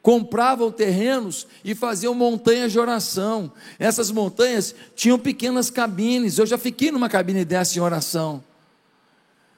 compravam 0.02 0.70
terrenos 0.70 1.46
e 1.64 1.74
faziam 1.74 2.14
montanhas 2.14 2.72
de 2.72 2.78
oração. 2.78 3.52
Essas 3.78 4.10
montanhas 4.10 4.74
tinham 4.94 5.18
pequenas 5.18 5.70
cabines. 5.70 6.38
Eu 6.38 6.46
já 6.46 6.56
fiquei 6.56 6.90
numa 6.90 7.08
cabine 7.08 7.44
dessa 7.44 7.78
em 7.78 7.82
oração. 7.82 8.42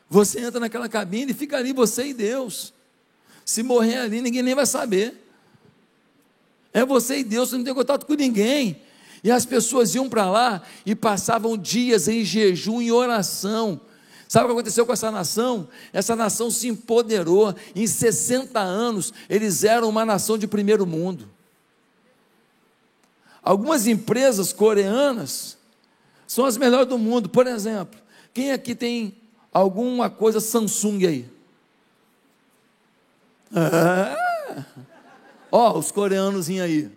Você 0.08 0.40
entra 0.40 0.58
naquela 0.58 0.88
cabine 0.88 1.32
e 1.32 1.34
fica 1.34 1.56
ali 1.56 1.72
você 1.72 2.06
e 2.06 2.14
Deus. 2.14 2.72
Se 3.44 3.62
morrer 3.62 3.98
ali, 3.98 4.20
ninguém 4.20 4.42
nem 4.42 4.54
vai 4.54 4.66
saber. 4.66 5.26
É 6.72 6.84
você 6.84 7.18
e 7.18 7.24
Deus, 7.24 7.50
você 7.50 7.56
não 7.56 7.64
tem 7.64 7.74
contato 7.74 8.06
com 8.06 8.14
ninguém. 8.14 8.80
E 9.22 9.30
as 9.30 9.44
pessoas 9.44 9.94
iam 9.94 10.08
para 10.08 10.30
lá 10.30 10.62
e 10.84 10.94
passavam 10.94 11.56
dias 11.56 12.08
em 12.08 12.24
jejum 12.24 12.80
e 12.80 12.90
oração. 12.90 13.80
Sabe 14.30 14.44
o 14.44 14.46
que 14.46 14.52
aconteceu 14.52 14.86
com 14.86 14.92
essa 14.92 15.10
nação? 15.10 15.66
Essa 15.92 16.14
nação 16.14 16.52
se 16.52 16.68
empoderou. 16.68 17.52
Em 17.74 17.84
60 17.84 18.60
anos, 18.60 19.12
eles 19.28 19.64
eram 19.64 19.88
uma 19.88 20.06
nação 20.06 20.38
de 20.38 20.46
primeiro 20.46 20.86
mundo. 20.86 21.28
Algumas 23.42 23.88
empresas 23.88 24.52
coreanas 24.52 25.58
são 26.28 26.46
as 26.46 26.56
melhores 26.56 26.86
do 26.86 26.96
mundo. 26.96 27.28
Por 27.28 27.48
exemplo, 27.48 28.00
quem 28.32 28.52
aqui 28.52 28.72
tem 28.72 29.16
alguma 29.52 30.08
coisa 30.08 30.38
Samsung 30.38 31.06
aí? 31.08 31.28
Ah, 33.52 34.64
ó, 35.50 35.76
os 35.76 35.90
coreanos 35.90 36.48
aí 36.48 36.88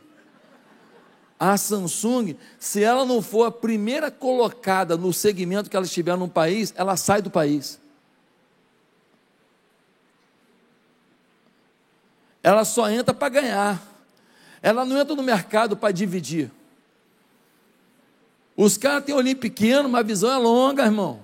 a 1.39 1.57
Samsung, 1.57 2.35
se 2.59 2.83
ela 2.83 3.05
não 3.05 3.21
for 3.21 3.45
a 3.45 3.51
primeira 3.51 4.09
colocada 4.09 4.95
no 4.95 5.11
segmento 5.11 5.69
que 5.69 5.75
ela 5.75 5.85
estiver 5.85 6.15
no 6.15 6.27
país, 6.27 6.73
ela 6.77 6.95
sai 6.95 7.21
do 7.21 7.29
país. 7.29 7.79
Ela 12.41 12.65
só 12.65 12.89
entra 12.89 13.13
para 13.13 13.29
ganhar. 13.29 13.81
Ela 14.61 14.85
não 14.85 14.97
entra 14.97 15.15
no 15.15 15.23
mercado 15.23 15.75
para 15.75 15.91
dividir. 15.93 16.51
Os 18.55 18.77
caras 18.77 19.03
têm 19.03 19.15
olhinho 19.15 19.37
pequeno, 19.37 19.89
mas 19.89 20.01
a 20.01 20.03
visão 20.03 20.31
é 20.31 20.37
longa, 20.37 20.83
irmão. 20.83 21.23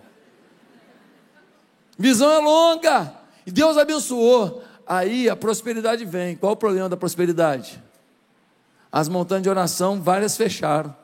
Visão 1.98 2.32
é 2.32 2.40
longa. 2.40 3.14
E 3.46 3.52
Deus 3.52 3.78
abençoou. 3.78 4.64
Aí 4.88 5.30
a 5.30 5.36
prosperidade 5.36 6.06
vem. 6.06 6.36
Qual 6.36 6.54
o 6.54 6.58
problema 6.58 6.90
da 6.90 6.98
prosperidade? 6.98 7.82
As 8.92 9.08
montanhas 9.08 9.44
de 9.44 9.50
oração, 9.50 10.02
várias 10.02 10.36
fecharam. 10.36 10.96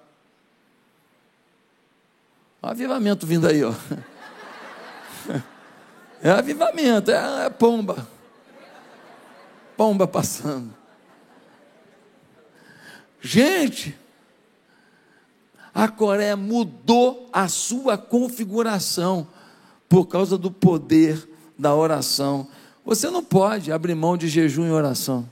Olha 2.62 2.70
o 2.70 2.72
avivamento 2.72 3.28
vindo 3.28 3.48
aí, 3.48 3.64
ó. 3.64 3.74
É 6.22 6.32
avivamento, 6.32 7.12
é, 7.12 7.46
é 7.46 7.50
pomba. 7.52 8.08
Pomba 9.78 10.08
passando. 10.08 10.74
Gente, 13.22 13.96
a 15.74 15.88
Coreia 15.88 16.36
mudou 16.36 17.30
a 17.32 17.48
sua 17.48 17.98
configuração 17.98 19.28
por 19.88 20.08
causa 20.08 20.38
do 20.38 20.50
poder 20.50 21.30
da 21.60 21.76
oração. 21.76 22.48
Você 22.84 23.10
não 23.10 23.24
pode 23.24 23.72
abrir 23.72 23.94
mão 23.94 24.18
de 24.18 24.28
jejum 24.28 24.66
e 24.66 24.72
oração. 24.72 25.30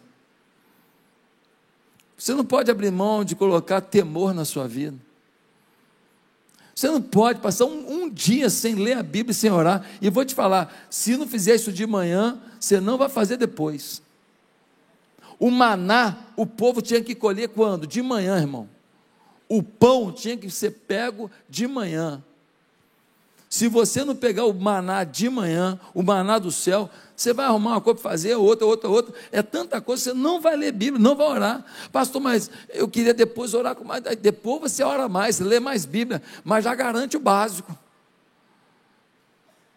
Você 2.18 2.34
não 2.34 2.46
pode 2.46 2.70
abrir 2.70 2.92
mão 2.92 3.24
de 3.24 3.36
colocar 3.36 3.82
temor 3.82 4.34
na 4.34 4.46
sua 4.46 4.68
vida. 4.68 4.98
Você 6.76 6.88
não 6.88 7.02
pode 7.02 7.40
passar 7.40 7.66
um, 7.66 8.04
um, 8.04 8.10
dia 8.10 8.50
sem 8.50 8.76
ler 8.76 8.98
a 8.98 9.04
Bíblia, 9.04 9.34
sem 9.34 9.52
orar. 9.52 9.86
E 10.02 10.10
vou 10.10 10.26
te 10.26 10.34
falar: 10.34 10.88
se 10.90 11.16
não 11.16 11.28
fizer 11.28 11.56
isso 11.56 11.72
de 11.72 11.86
manhã, 11.86 12.40
você 12.60 12.80
não 12.80 12.98
vai 12.98 13.10
fazer 13.10 13.38
depois. 13.38 14.02
O 15.40 15.52
maná, 15.52 16.18
o 16.36 16.46
povo 16.46 16.82
tinha 16.82 17.04
que 17.04 17.14
colher 17.14 17.50
quando? 17.50 17.86
De 17.86 18.02
manhã, 18.02 18.38
irmão. 18.38 18.70
O 19.48 19.62
pão 19.62 20.12
tinha 20.12 20.38
que 20.38 20.50
ser 20.50 20.72
pego 20.72 21.30
de 21.50 21.68
manhã. 21.68 22.24
Se 23.54 23.68
você 23.68 24.04
não 24.04 24.16
pegar 24.16 24.46
o 24.46 24.52
maná 24.52 25.04
de 25.04 25.30
manhã, 25.30 25.80
o 25.94 26.02
maná 26.02 26.40
do 26.40 26.52
céu, 26.52 26.90
você 27.16 27.32
vai 27.34 27.46
arrumar 27.46 27.74
uma 27.74 27.82
coisa 27.82 28.02
para 28.02 28.10
fazer, 28.10 28.34
outra, 28.34 28.66
outra, 28.66 28.90
outra. 28.90 29.14
É 29.32 29.44
tanta 29.44 29.80
coisa, 29.80 30.06
você 30.06 30.14
não 30.14 30.42
vai 30.42 30.56
ler 30.56 30.72
Bíblia, 30.72 31.00
não 31.00 31.16
vai 31.16 31.28
orar. 31.28 31.66
Pastor, 31.92 32.20
mas 32.20 32.50
eu 32.70 32.88
queria 32.88 33.14
depois 33.14 33.54
orar 33.54 33.76
com 33.76 33.84
mais. 33.84 34.02
Depois 34.20 34.60
você 34.60 34.82
ora 34.82 35.08
mais, 35.08 35.40
lê 35.40 35.60
mais 35.60 35.86
Bíblia, 35.86 36.20
mas 36.44 36.64
já 36.64 36.74
garante 36.74 37.16
o 37.16 37.20
básico. 37.20 37.78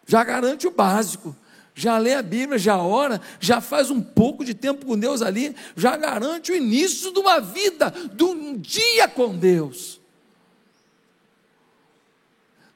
Já 0.07 0.23
garante 0.23 0.65
o 0.65 0.71
básico. 0.71 1.35
Já 1.75 1.99
lê 1.99 2.15
a 2.15 2.23
Bíblia, 2.23 2.57
já 2.57 2.77
ora, 2.77 3.21
já 3.39 3.61
faz 3.61 3.91
um 3.91 4.01
pouco 4.01 4.43
de 4.43 4.55
tempo 4.55 4.87
com 4.87 4.97
Deus 4.97 5.21
ali, 5.21 5.55
já 5.75 5.95
garante 5.95 6.51
o 6.51 6.55
início 6.55 7.13
de 7.13 7.19
uma 7.19 7.39
vida, 7.39 7.93
de 8.11 8.23
um 8.23 8.57
dia 8.57 9.07
com 9.07 9.37
Deus. 9.37 10.01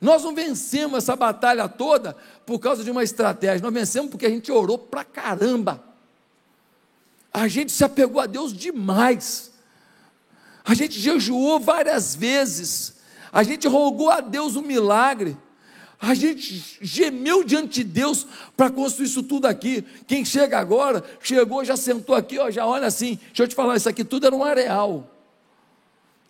Nós 0.02 0.24
não 0.24 0.34
vencemos 0.34 0.98
essa 0.98 1.16
batalha 1.16 1.70
toda 1.70 2.18
por 2.44 2.58
causa 2.58 2.84
de 2.84 2.90
uma 2.90 3.04
estratégia, 3.04 3.62
nós 3.62 3.74
vencemos 3.74 4.10
porque 4.10 4.26
a 4.26 4.30
gente 4.30 4.52
orou 4.52 4.78
pra 4.78 5.04
caramba. 5.04 5.84
A 7.32 7.48
gente 7.48 7.72
se 7.72 7.84
apegou 7.84 8.20
a 8.20 8.26
Deus 8.26 8.52
demais. 8.52 9.52
A 10.66 10.74
gente 10.74 11.00
jejuou 11.00 11.60
várias 11.60 12.16
vezes. 12.16 12.96
A 13.32 13.44
gente 13.44 13.68
rogou 13.68 14.10
a 14.10 14.20
Deus 14.20 14.56
um 14.56 14.62
milagre. 14.62 15.38
A 16.00 16.16
gente 16.16 16.80
gemeu 16.82 17.44
diante 17.44 17.84
de 17.84 17.84
Deus 17.84 18.26
para 18.58 18.72
construir 18.72 19.06
isso 19.06 19.22
tudo 19.22 19.46
aqui. 19.46 19.86
Quem 20.08 20.26
chega 20.26 20.58
agora, 20.58 21.04
chegou, 21.22 21.64
já 21.64 21.78
sentou 21.78 22.16
aqui, 22.16 22.40
ó, 22.40 22.50
já 22.50 22.66
olha 22.66 22.88
assim. 22.88 23.20
Deixa 23.28 23.44
eu 23.44 23.48
te 23.48 23.54
falar, 23.54 23.78
isso 23.78 23.88
aqui 23.88 24.04
tudo 24.04 24.26
era 24.26 24.36
um 24.36 24.44
areal. 24.44 25.10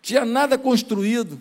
Tinha 0.02 0.26
nada 0.26 0.58
construído. 0.58 1.40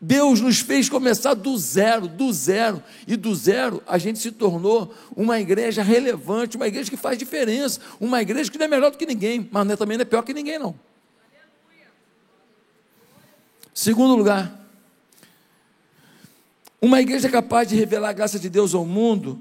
Deus 0.00 0.40
nos 0.40 0.60
fez 0.60 0.88
começar 0.88 1.34
do 1.34 1.56
zero, 1.58 2.06
do 2.06 2.32
zero, 2.32 2.82
e 3.06 3.16
do 3.16 3.34
zero 3.34 3.82
a 3.86 3.98
gente 3.98 4.20
se 4.20 4.30
tornou 4.30 4.94
uma 5.16 5.40
igreja 5.40 5.82
relevante, 5.82 6.56
uma 6.56 6.68
igreja 6.68 6.88
que 6.88 6.96
faz 6.96 7.18
diferença, 7.18 7.80
uma 7.98 8.22
igreja 8.22 8.50
que 8.50 8.58
não 8.58 8.66
é 8.66 8.68
melhor 8.68 8.92
do 8.92 8.96
que 8.96 9.06
ninguém, 9.06 9.48
mas 9.50 9.68
é, 9.68 9.76
também 9.76 9.96
não 9.96 10.02
é 10.02 10.04
pior 10.04 10.22
que 10.22 10.32
ninguém, 10.32 10.58
não. 10.58 10.74
Segundo 13.74 14.14
lugar, 14.14 14.58
uma 16.80 17.00
igreja 17.00 17.28
capaz 17.28 17.68
de 17.68 17.74
revelar 17.74 18.10
a 18.10 18.12
graça 18.12 18.38
de 18.38 18.48
Deus 18.48 18.74
ao 18.74 18.84
mundo 18.84 19.40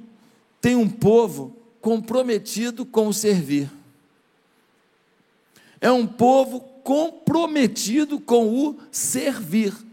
tem 0.59 0.75
um 0.75 0.89
povo 0.89 1.55
comprometido 1.79 2.83
com 2.83 3.07
o 3.07 3.13
servir. 3.13 3.69
É 5.79 5.91
um 5.91 6.07
povo 6.07 6.59
comprometido 6.83 8.19
com 8.19 8.67
o 8.67 8.79
servir. 8.91 9.86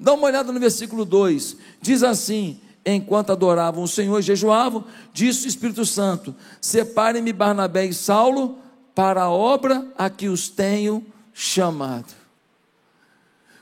Dá 0.00 0.14
uma 0.14 0.28
olhada 0.28 0.50
no 0.50 0.58
versículo 0.58 1.04
2: 1.04 1.58
diz 1.82 2.02
assim: 2.02 2.58
Enquanto 2.86 3.32
adoravam 3.32 3.84
o 3.84 3.88
Senhor 3.88 4.18
e 4.18 4.22
jejuavam, 4.22 4.86
disse 5.12 5.44
o 5.44 5.48
Espírito 5.48 5.84
Santo: 5.84 6.34
Separem-me 6.58 7.34
Barnabé 7.34 7.84
e 7.84 7.92
Saulo 7.92 8.58
para 8.94 9.24
a 9.24 9.30
obra 9.30 9.86
a 9.98 10.08
que 10.08 10.30
os 10.30 10.48
tenho 10.48 11.04
chamado. 11.34 12.14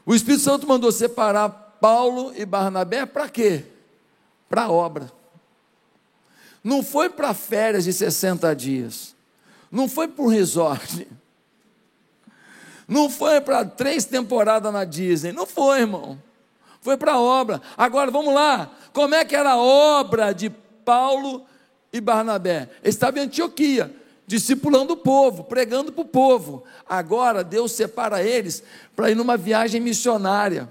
O 0.06 0.14
Espírito 0.14 0.44
Santo 0.44 0.66
mandou 0.66 0.92
separar 0.92 1.48
Paulo 1.80 2.32
e 2.36 2.46
Barnabé 2.46 3.04
para 3.04 3.28
quê? 3.28 3.64
Para 4.48 4.62
a 4.62 4.70
obra. 4.70 5.12
Não 6.62 6.84
foi 6.84 7.10
para 7.10 7.34
férias 7.34 7.82
de 7.82 7.92
60 7.92 8.54
dias. 8.54 9.14
Não 9.72 9.88
foi 9.88 10.06
para 10.06 10.24
um 10.24 10.28
resort. 10.28 11.06
Não 12.86 13.10
foi 13.10 13.40
para 13.40 13.64
três 13.64 14.04
temporadas 14.04 14.72
na 14.72 14.84
Disney. 14.84 15.32
Não 15.32 15.44
foi, 15.44 15.80
irmão 15.80 16.18
foi 16.80 16.96
para 16.96 17.12
a 17.12 17.20
obra. 17.20 17.60
Agora 17.76 18.10
vamos 18.10 18.32
lá, 18.32 18.70
como 18.92 19.14
é 19.14 19.24
que 19.24 19.36
era 19.36 19.52
a 19.52 19.56
obra 19.56 20.32
de 20.32 20.50
Paulo 20.84 21.44
e 21.92 22.00
Barnabé? 22.00 22.70
Eles 22.82 22.94
estavam 22.94 23.20
em 23.20 23.26
Antioquia, 23.26 23.94
discipulando 24.26 24.92
o 24.92 24.96
povo, 24.96 25.44
pregando 25.44 25.92
para 25.92 26.02
o 26.02 26.06
povo. 26.06 26.64
Agora 26.88 27.42
Deus 27.42 27.72
separa 27.72 28.22
eles 28.22 28.62
para 28.94 29.10
ir 29.10 29.14
numa 29.14 29.36
viagem 29.36 29.80
missionária. 29.80 30.68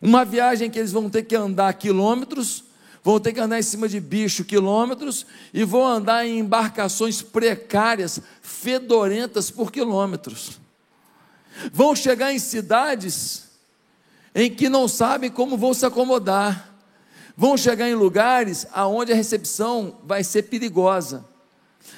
Uma 0.00 0.24
viagem 0.24 0.70
que 0.70 0.78
eles 0.78 0.92
vão 0.92 1.08
ter 1.08 1.22
que 1.22 1.34
andar 1.34 1.72
quilômetros, 1.74 2.64
vão 3.02 3.18
ter 3.18 3.32
que 3.32 3.40
andar 3.40 3.58
em 3.58 3.62
cima 3.62 3.88
de 3.88 4.00
bicho 4.00 4.44
quilômetros 4.44 5.26
e 5.52 5.64
vão 5.64 5.86
andar 5.86 6.26
em 6.26 6.38
embarcações 6.38 7.22
precárias, 7.22 8.20
fedorentas 8.42 9.50
por 9.50 9.72
quilômetros. 9.72 10.60
Vão 11.72 11.96
chegar 11.96 12.32
em 12.32 12.38
cidades 12.38 13.44
em 14.34 14.50
que 14.50 14.68
não 14.68 14.88
sabem 14.88 15.30
como 15.30 15.56
vão 15.56 15.72
se 15.72 15.86
acomodar. 15.86 16.74
Vão 17.36 17.56
chegar 17.56 17.88
em 17.88 17.94
lugares 17.94 18.66
aonde 18.72 19.12
a 19.12 19.16
recepção 19.16 19.98
vai 20.04 20.24
ser 20.24 20.44
perigosa. 20.44 21.24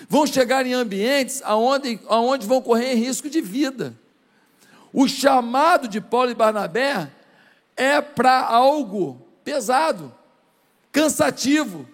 Vão 0.09 0.27
chegar 0.27 0.67
em 0.67 0.73
ambientes 0.73 1.41
aonde, 1.45 2.01
aonde 2.09 2.47
vão 2.47 2.61
correr 2.61 2.95
risco 2.95 3.29
de 3.31 3.41
vida. 3.41 3.95
O 4.93 5.09
chamado 5.09 5.89
de 5.89 6.01
Paulo 6.01 6.31
e 6.31 6.35
Barnabé 6.35 7.11
é 7.77 8.01
para 8.01 8.41
algo 8.41 9.21
pesado, 9.45 10.13
cansativo. 10.91 11.87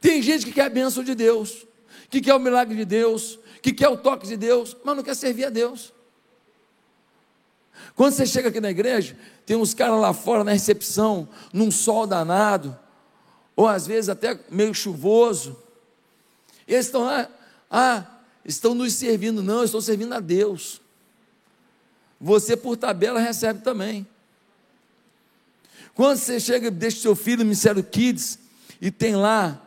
Tem 0.00 0.22
gente 0.22 0.46
que 0.46 0.52
quer 0.52 0.66
a 0.66 0.70
bênção 0.70 1.02
de 1.02 1.14
Deus, 1.14 1.66
que 2.08 2.20
quer 2.20 2.34
o 2.34 2.38
milagre 2.38 2.76
de 2.76 2.84
Deus, 2.84 3.38
que 3.60 3.72
quer 3.72 3.88
o 3.88 3.96
toque 3.96 4.26
de 4.26 4.36
Deus, 4.36 4.76
mas 4.84 4.96
não 4.96 5.02
quer 5.02 5.14
servir 5.14 5.44
a 5.44 5.50
Deus. 5.50 5.92
Quando 7.94 8.14
você 8.14 8.26
chega 8.26 8.48
aqui 8.48 8.60
na 8.60 8.70
igreja, 8.70 9.16
tem 9.44 9.56
uns 9.56 9.74
caras 9.74 10.00
lá 10.00 10.12
fora 10.12 10.44
na 10.44 10.52
recepção, 10.52 11.28
num 11.52 11.70
sol 11.70 12.06
danado, 12.06 12.76
ou 13.54 13.68
às 13.68 13.86
vezes 13.86 14.08
até 14.08 14.38
meio 14.50 14.74
chuvoso. 14.74 15.56
Eles 16.66 16.86
estão 16.86 17.04
lá, 17.04 17.28
ah, 17.70 18.06
estão 18.44 18.74
nos 18.74 18.94
servindo, 18.94 19.42
não, 19.42 19.62
estão 19.62 19.80
servindo 19.80 20.14
a 20.14 20.20
Deus. 20.20 20.80
Você, 22.20 22.56
por 22.56 22.76
tabela, 22.76 23.20
recebe 23.20 23.60
também. 23.62 24.06
Quando 25.94 26.16
você 26.16 26.40
chega 26.40 26.68
e 26.68 26.70
deixa 26.70 27.00
seu 27.00 27.14
filho 27.14 27.38
no 27.38 27.44
Ministério 27.44 27.82
Kids 27.82 28.38
e 28.80 28.90
tem 28.90 29.14
lá 29.14 29.60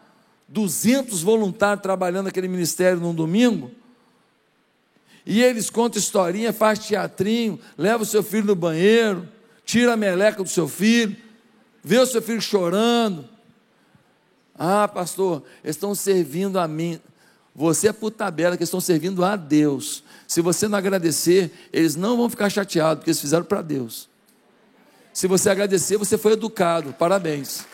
200 0.47 1.21
voluntários 1.21 1.83
trabalhando 1.83 2.25
naquele 2.25 2.47
ministério 2.47 2.99
num 2.99 3.13
domingo, 3.13 3.71
e 5.25 5.41
eles 5.41 5.69
contam 5.69 5.99
historinha, 5.99 6.53
faz 6.53 6.79
teatrinho, 6.79 7.59
leva 7.77 8.03
o 8.03 8.05
seu 8.05 8.21
filho 8.21 8.45
no 8.45 8.55
banheiro, 8.55 9.27
tira 9.65 9.93
a 9.93 9.97
meleca 9.97 10.43
do 10.43 10.49
seu 10.49 10.67
filho, 10.67 11.15
vê 11.83 11.97
o 11.97 12.05
seu 12.05 12.21
filho 12.21 12.41
chorando. 12.41 13.27
Ah, 14.57 14.87
pastor, 14.87 15.43
eles 15.63 15.75
estão 15.75 15.95
servindo 15.95 16.59
a 16.59 16.67
mim. 16.67 16.99
Você 17.55 17.87
é 17.87 17.93
por 17.93 18.11
tabela 18.11 18.55
que 18.55 18.63
estão 18.63 18.79
servindo 18.79 19.23
a 19.23 19.35
Deus. 19.35 20.03
Se 20.27 20.41
você 20.41 20.67
não 20.67 20.77
agradecer, 20.77 21.51
eles 21.73 21.95
não 21.95 22.17
vão 22.17 22.29
ficar 22.29 22.49
chateados, 22.49 22.99
porque 22.99 23.09
eles 23.09 23.21
fizeram 23.21 23.45
para 23.45 23.61
Deus. 23.61 24.07
Se 25.13 25.27
você 25.27 25.49
agradecer, 25.49 25.97
você 25.97 26.17
foi 26.17 26.33
educado. 26.33 26.93
Parabéns. 26.93 27.65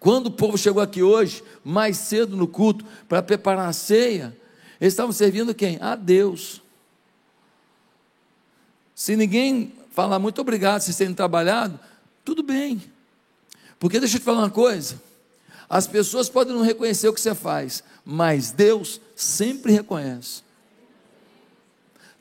Quando 0.00 0.28
o 0.28 0.30
povo 0.30 0.56
chegou 0.56 0.82
aqui 0.82 1.02
hoje, 1.02 1.44
mais 1.62 1.98
cedo 1.98 2.34
no 2.34 2.48
culto, 2.48 2.86
para 3.06 3.22
preparar 3.22 3.68
a 3.68 3.72
ceia, 3.72 4.34
eles 4.80 4.94
estavam 4.94 5.12
servindo 5.12 5.54
quem? 5.54 5.78
A 5.78 5.94
Deus. 5.94 6.62
Se 8.94 9.14
ninguém 9.14 9.74
falar 9.92 10.18
muito 10.18 10.40
obrigado 10.40 10.80
vocês 10.80 10.96
terem 10.96 11.12
trabalhado, 11.12 11.78
tudo 12.24 12.42
bem. 12.42 12.82
Porque 13.78 14.00
deixa 14.00 14.16
eu 14.16 14.20
te 14.20 14.24
falar 14.24 14.38
uma 14.38 14.50
coisa: 14.50 15.00
as 15.68 15.86
pessoas 15.86 16.30
podem 16.30 16.54
não 16.54 16.62
reconhecer 16.62 17.06
o 17.06 17.12
que 17.12 17.20
você 17.20 17.34
faz, 17.34 17.84
mas 18.02 18.52
Deus 18.52 19.02
sempre 19.14 19.70
reconhece. 19.70 20.42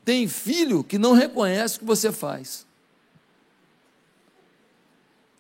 Tem 0.04 0.28
filho 0.28 0.84
que 0.84 0.98
não 0.98 1.14
reconhece 1.14 1.78
o 1.78 1.80
que 1.80 1.86
você 1.86 2.12
faz. 2.12 2.66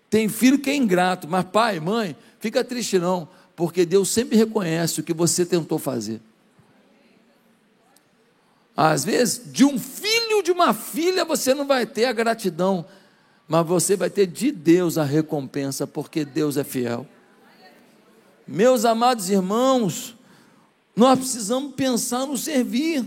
Tem 0.09 0.27
filho 0.27 0.57
que 0.57 0.69
é 0.69 0.75
ingrato, 0.75 1.27
mas 1.27 1.45
pai, 1.45 1.79
mãe, 1.79 2.15
fica 2.39 2.63
triste 2.63 2.97
não, 2.97 3.27
porque 3.55 3.85
Deus 3.85 4.09
sempre 4.09 4.37
reconhece 4.37 4.99
o 4.99 5.03
que 5.03 5.13
você 5.13 5.45
tentou 5.45 5.77
fazer. 5.77 6.21
Às 8.75 9.03
vezes, 9.03 9.41
de 9.51 9.65
um 9.65 9.77
filho, 9.77 10.41
de 10.41 10.51
uma 10.51 10.73
filha, 10.73 11.25
você 11.25 11.53
não 11.53 11.67
vai 11.67 11.85
ter 11.85 12.05
a 12.05 12.13
gratidão, 12.13 12.85
mas 13.45 13.67
você 13.67 13.97
vai 13.97 14.09
ter 14.09 14.25
de 14.25 14.51
Deus 14.51 14.97
a 14.97 15.03
recompensa, 15.03 15.85
porque 15.85 16.23
Deus 16.23 16.55
é 16.55 16.63
fiel. 16.63 17.05
Meus 18.47 18.85
amados 18.85 19.29
irmãos, 19.29 20.15
nós 20.95 21.19
precisamos 21.19 21.73
pensar 21.75 22.25
no 22.25 22.37
servir. 22.37 23.05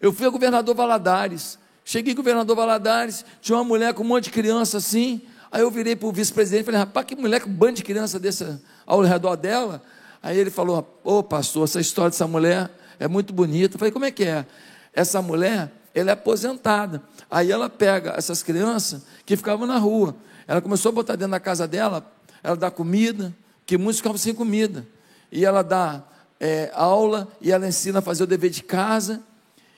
Eu 0.00 0.12
fui 0.12 0.26
a 0.26 0.30
governador 0.30 0.74
Valadares, 0.74 1.58
cheguei 1.84 2.14
governador 2.14 2.54
Valadares, 2.54 3.24
tinha 3.40 3.58
uma 3.58 3.64
mulher 3.64 3.92
com 3.92 4.02
um 4.02 4.06
monte 4.06 4.24
de 4.24 4.30
criança 4.30 4.78
assim, 4.78 5.20
Aí 5.52 5.60
eu 5.60 5.70
virei 5.70 5.94
para 5.94 6.08
o 6.08 6.12
vice-presidente 6.12 6.62
e 6.62 6.64
falei, 6.64 6.80
rapaz, 6.80 7.04
que 7.04 7.14
mulher 7.14 7.42
com 7.42 7.50
um 7.50 7.52
bando 7.52 7.74
de 7.74 7.82
criança 7.82 8.18
desse 8.18 8.58
ao 8.86 9.02
redor 9.02 9.36
dela. 9.36 9.82
Aí 10.22 10.38
ele 10.38 10.50
falou, 10.50 10.98
ô 11.04 11.18
oh, 11.18 11.22
pastor, 11.22 11.64
essa 11.64 11.78
história 11.78 12.10
dessa 12.10 12.26
mulher 12.26 12.70
é 12.98 13.06
muito 13.06 13.34
bonita. 13.34 13.74
Eu 13.74 13.78
falei, 13.78 13.92
como 13.92 14.06
é 14.06 14.10
que 14.10 14.24
é? 14.24 14.46
Essa 14.94 15.20
mulher, 15.20 15.70
ela 15.94 16.08
é 16.08 16.12
aposentada. 16.14 17.02
Aí 17.30 17.52
ela 17.52 17.68
pega 17.68 18.14
essas 18.16 18.42
crianças 18.42 19.02
que 19.26 19.36
ficavam 19.36 19.66
na 19.66 19.76
rua. 19.76 20.16
Ela 20.48 20.62
começou 20.62 20.88
a 20.88 20.92
botar 20.92 21.16
dentro 21.16 21.32
da 21.32 21.40
casa 21.40 21.68
dela, 21.68 22.10
ela 22.42 22.56
dá 22.56 22.70
comida, 22.70 23.34
que 23.66 23.76
muitos 23.76 23.98
ficavam 23.98 24.16
sem 24.16 24.34
comida. 24.34 24.86
E 25.30 25.44
ela 25.44 25.60
dá 25.60 26.02
é, 26.40 26.70
aula, 26.72 27.28
e 27.42 27.52
ela 27.52 27.68
ensina 27.68 27.98
a 27.98 28.02
fazer 28.02 28.22
o 28.22 28.26
dever 28.26 28.48
de 28.48 28.62
casa. 28.62 29.20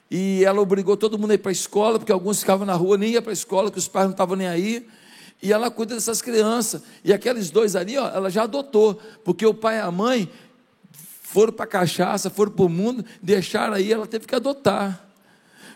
E 0.08 0.44
ela 0.44 0.60
obrigou 0.60 0.96
todo 0.96 1.18
mundo 1.18 1.32
a 1.32 1.34
ir 1.34 1.38
para 1.38 1.50
a 1.50 1.52
escola, 1.52 1.98
porque 1.98 2.12
alguns 2.12 2.38
ficavam 2.38 2.64
na 2.64 2.74
rua, 2.74 2.96
nem 2.96 3.10
ia 3.10 3.22
para 3.22 3.32
a 3.32 3.34
escola, 3.34 3.72
que 3.72 3.78
os 3.78 3.88
pais 3.88 4.06
não 4.06 4.12
estavam 4.12 4.36
nem 4.36 4.46
aí 4.46 4.86
e 5.42 5.52
ela 5.52 5.70
cuida 5.70 5.94
dessas 5.94 6.22
crianças. 6.22 6.82
E 7.04 7.12
aqueles 7.12 7.50
dois 7.50 7.76
ali, 7.76 7.98
ó, 7.98 8.08
ela 8.08 8.30
já 8.30 8.44
adotou, 8.44 9.00
porque 9.24 9.44
o 9.44 9.54
pai 9.54 9.76
e 9.76 9.80
a 9.80 9.90
mãe 9.90 10.30
foram 11.22 11.52
para 11.52 11.64
a 11.64 11.68
cachaça, 11.68 12.30
foram 12.30 12.52
para 12.52 12.64
o 12.64 12.68
mundo, 12.68 13.04
deixaram 13.20 13.74
aí, 13.74 13.92
ela 13.92 14.06
teve 14.06 14.26
que 14.26 14.34
adotar. 14.34 15.04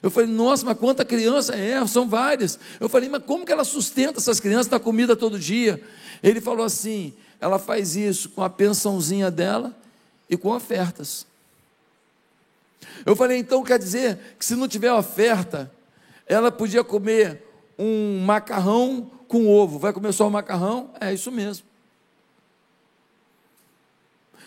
Eu 0.03 0.11
falei, 0.11 0.31
nossa, 0.31 0.64
mas 0.64 0.79
quanta 0.79 1.05
criança 1.05 1.57
é? 1.57 1.85
São 1.87 2.09
várias. 2.09 2.59
Eu 2.79 2.88
falei, 2.88 3.09
mas 3.09 3.23
como 3.25 3.44
que 3.44 3.51
ela 3.51 3.64
sustenta 3.64 4.21
essas 4.21 4.38
crianças, 4.38 4.68
dá 4.68 4.79
comida 4.79 5.16
todo 5.16 5.38
dia? 5.38 5.83
Ele 6.23 6.40
falou 6.40 6.64
assim: 6.64 7.12
ela 7.40 7.59
faz 7.59 7.97
isso 7.97 8.29
com 8.31 8.42
a 8.42 8.51
pensãozinha 8.51 9.31
dela 9.31 9.77
e 10.31 10.37
com 10.37 10.51
ofertas. 10.51 11.27
Eu 13.05 13.16
falei, 13.16 13.38
então 13.38 13.62
quer 13.62 13.79
dizer 13.79 14.18
que 14.38 14.44
se 14.44 14.55
não 14.55 14.68
tiver 14.68 14.92
oferta, 14.92 15.71
ela 16.27 16.51
podia 16.51 16.85
comer 16.85 17.42
um 17.79 18.21
macarrão 18.25 19.11
com 19.28 19.46
ovo. 19.46 19.78
Vai 19.78 19.92
comer 19.92 20.12
só 20.12 20.26
o 20.26 20.30
macarrão? 20.30 20.90
É 21.00 21.12
isso 21.12 21.30
mesmo. 21.30 21.66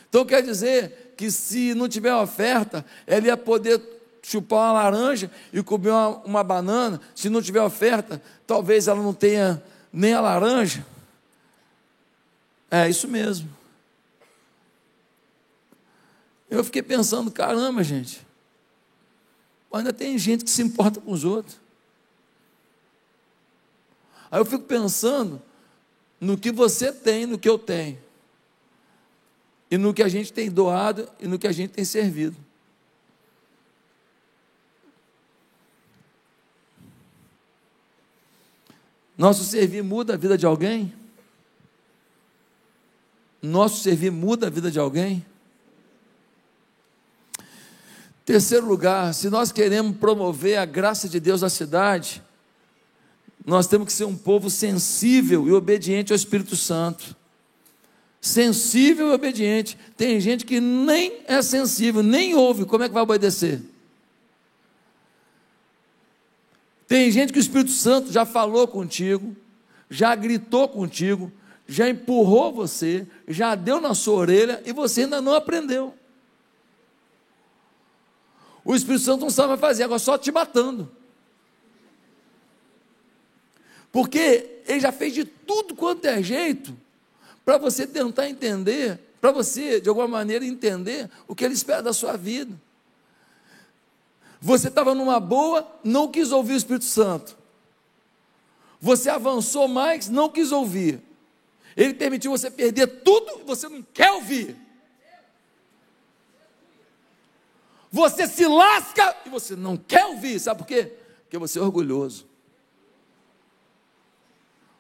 Então 0.10 0.26
quer 0.26 0.42
dizer 0.44 1.14
que 1.16 1.32
se 1.32 1.74
não 1.74 1.88
tiver 1.88 2.14
oferta, 2.14 2.86
ela 3.08 3.28
ia 3.28 3.38
poder 3.38 3.82
chupar 4.22 4.60
uma 4.60 4.74
laranja 4.74 5.32
e 5.54 5.64
comer 5.64 5.92
uma, 5.92 6.08
uma 6.18 6.44
banana. 6.44 7.00
Se 7.16 7.30
não 7.30 7.42
tiver 7.42 7.62
oferta, 7.62 8.22
talvez 8.46 8.88
ela 8.88 9.02
não 9.02 9.14
tenha 9.14 9.64
nem 9.94 10.14
a 10.14 10.20
laranja. 10.20 10.86
É 12.70 12.90
isso 12.90 13.08
mesmo. 13.08 13.50
Eu 16.50 16.64
fiquei 16.64 16.82
pensando, 16.82 17.32
caramba, 17.32 17.84
gente. 17.84 18.26
Ainda 19.72 19.94
tem 19.94 20.18
gente 20.18 20.44
que 20.44 20.52
se 20.52 20.62
importa 20.62 21.00
com 21.00 21.12
os 21.12 21.24
outros. 21.24 21.58
Aí 24.32 24.40
eu 24.40 24.46
fico 24.46 24.64
pensando 24.64 25.42
no 26.20 26.38
que 26.38 26.52
você 26.52 26.92
tem, 26.92 27.26
no 27.26 27.38
que 27.38 27.50
eu 27.50 27.60
tenho, 27.60 28.00
e 29.70 29.78
no 29.78 29.94
que 29.94 30.02
a 30.02 30.08
gente 30.08 30.32
tem 30.32 30.50
doado 30.50 31.08
e 31.20 31.28
no 31.28 31.38
que 31.38 31.48
a 31.48 31.52
gente 31.52 31.72
tem 31.72 31.84
servido. 31.84 32.38
Nosso 39.18 39.44
servir 39.44 39.84
muda 39.84 40.14
a 40.14 40.18
vida 40.18 40.38
de 40.38 40.46
alguém? 40.46 40.94
Nosso 43.42 43.84
servir 43.84 44.12
muda 44.12 44.48
a 44.48 44.50
vida 44.50 44.72
de 44.72 44.80
alguém? 44.80 45.26
Terceiro 48.26 48.66
lugar, 48.66 49.14
se 49.14 49.30
nós 49.30 49.52
queremos 49.52 49.98
promover 49.98 50.58
a 50.58 50.66
graça 50.66 51.10
de 51.10 51.20
Deus 51.20 51.42
na 51.42 51.50
cidade, 51.50 52.24
nós 53.46 53.68
temos 53.68 53.88
que 53.88 53.94
ser 53.94 54.06
um 54.06 54.16
povo 54.16 54.50
sensível 54.50 55.48
e 55.48 55.52
obediente 55.52 56.14
ao 56.14 56.16
Espírito 56.16 56.56
Santo. 56.56 57.16
Sensível 58.20 59.10
e 59.10 59.12
obediente. 59.14 59.78
Tem 59.98 60.20
gente 60.20 60.46
que 60.46 60.60
nem 60.60 61.22
é 61.26 61.42
sensível, 61.42 62.04
nem 62.04 62.36
ouve, 62.36 62.66
como 62.66 62.84
é 62.84 62.88
que 62.88 62.94
vai 62.94 63.02
obedecer? 63.02 63.62
Tem 66.88 67.10
gente 67.10 67.34
que 67.34 67.40
o 67.40 67.42
Espírito 67.42 67.72
Santo 67.72 68.12
já 68.12 68.26
falou 68.26 68.68
contigo, 68.68 69.36
já 69.90 70.14
gritou 70.14 70.68
contigo, 70.68 71.32
já 71.68 71.90
empurrou 71.90 72.52
você, 72.52 73.08
já 73.28 73.56
deu 73.56 73.80
na 73.80 73.96
sua 73.96 74.16
orelha 74.16 74.62
e 74.66 74.74
você 74.74 75.04
ainda 75.04 75.22
não 75.22 75.34
aprendeu. 75.34 75.96
O 78.64 78.76
Espírito 78.76 79.04
Santo 79.04 79.22
não 79.22 79.30
sabe 79.30 79.58
fazer, 79.58 79.84
agora 79.84 80.00
só 80.00 80.18
te 80.18 80.32
matando. 80.32 80.92
Porque 83.92 84.62
ele 84.68 84.80
já 84.80 84.92
fez 84.92 85.14
de 85.14 85.26
tudo 85.26 85.76
quanto 85.76 86.06
é 86.06 86.24
jeito 86.24 86.76
para 87.44 87.58
você 87.58 87.86
tentar 87.86 88.30
entender, 88.30 89.00
para 89.20 89.32
você, 89.32 89.82
de 89.82 89.90
alguma 89.90 90.08
maneira, 90.08 90.46
entender 90.46 91.10
o 91.28 91.36
que 91.36 91.44
ele 91.44 91.54
espera 91.54 91.82
da 91.82 91.94
sua 91.94 92.16
vida. 92.16 92.56
Você 94.40 94.70
estava 94.70 94.96
numa 94.96 95.20
boa, 95.20 95.68
não 95.84 96.08
quis 96.08 96.32
ouvir 96.32 96.54
o 96.54 96.58
Espírito 96.58 96.86
Santo. 96.86 97.38
Você 98.80 99.10
avançou 99.10 99.68
mais, 99.68 100.10
não 100.10 100.30
quis 100.30 100.52
ouvir. 100.52 101.02
Ele 101.76 101.94
permitiu 101.94 102.32
você 102.32 102.50
perder 102.50 102.88
tudo 102.88 103.46
você 103.46 103.70
não 103.70 103.84
quer 103.94 104.12
ouvir. 104.12 104.56
Você 107.92 108.26
se 108.26 108.48
lasca 108.48 109.16
e 109.26 109.30
você 109.30 109.56
não 109.56 109.76
quer 109.76 110.06
ouvir. 110.06 110.40
Sabe 110.40 110.60
por 110.60 110.68
quê? 110.68 110.94
Porque 111.24 111.38
você 111.38 111.60
é 111.60 111.62
orgulhoso. 111.62 112.31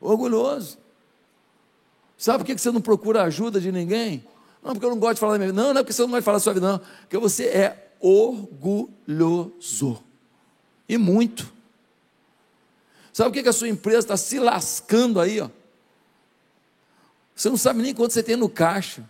Orgulhoso. 0.02 0.80
Sabe 2.18 2.40
por 2.40 2.46
que 2.46 2.58
você 2.58 2.72
não 2.72 2.82
procura 2.82 3.24
ajuda 3.24 3.62
de 3.62 3.72
ninguém? 3.72 4.26
Não, 4.64 4.74
porque 4.74 4.86
eu 4.86 4.90
não 4.90 5.00
gosto 5.00 5.16
de 5.16 5.20
falar 5.20 5.34
da 5.34 5.40
minha 5.40 5.52
vida. 5.52 5.62
Não, 5.62 5.74
não 5.74 5.80
é 5.80 5.84
porque 5.84 5.94
você 5.94 6.06
não 6.06 6.18
de 6.18 6.22
falar 6.22 6.38
da 6.38 6.44
sua 6.44 6.54
vida, 6.54 6.72
não. 6.72 6.80
Porque 6.80 7.18
você 7.18 7.46
é 7.46 7.94
orgulhoso. 8.00 10.04
E 10.90 10.98
muito. 10.98 11.52
Sabe 13.14 13.30
o 13.30 13.34
que, 13.34 13.44
que 13.44 13.50
a 13.50 13.54
sua 13.54 13.70
empresa 13.70 14.00
está 14.00 14.18
se 14.18 14.40
lascando 14.40 15.20
aí? 15.20 15.40
Ó? 15.40 15.50
Você 17.36 17.50
não 17.50 17.58
sabe 17.58 17.82
nem 17.82 17.94
quanto 17.94 18.14
você 18.14 18.22
tem 18.22 18.36
no 18.36 18.50
caixa. 18.50 19.04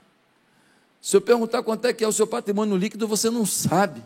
Se 1.01 1.17
eu 1.17 1.21
perguntar 1.21 1.63
quanto 1.63 1.85
é 1.85 1.93
que 1.93 2.03
é 2.03 2.07
o 2.07 2.13
seu 2.13 2.27
patrimônio 2.27 2.77
líquido, 2.77 3.07
você 3.07 3.29
não 3.29 3.45
sabe. 3.45 4.03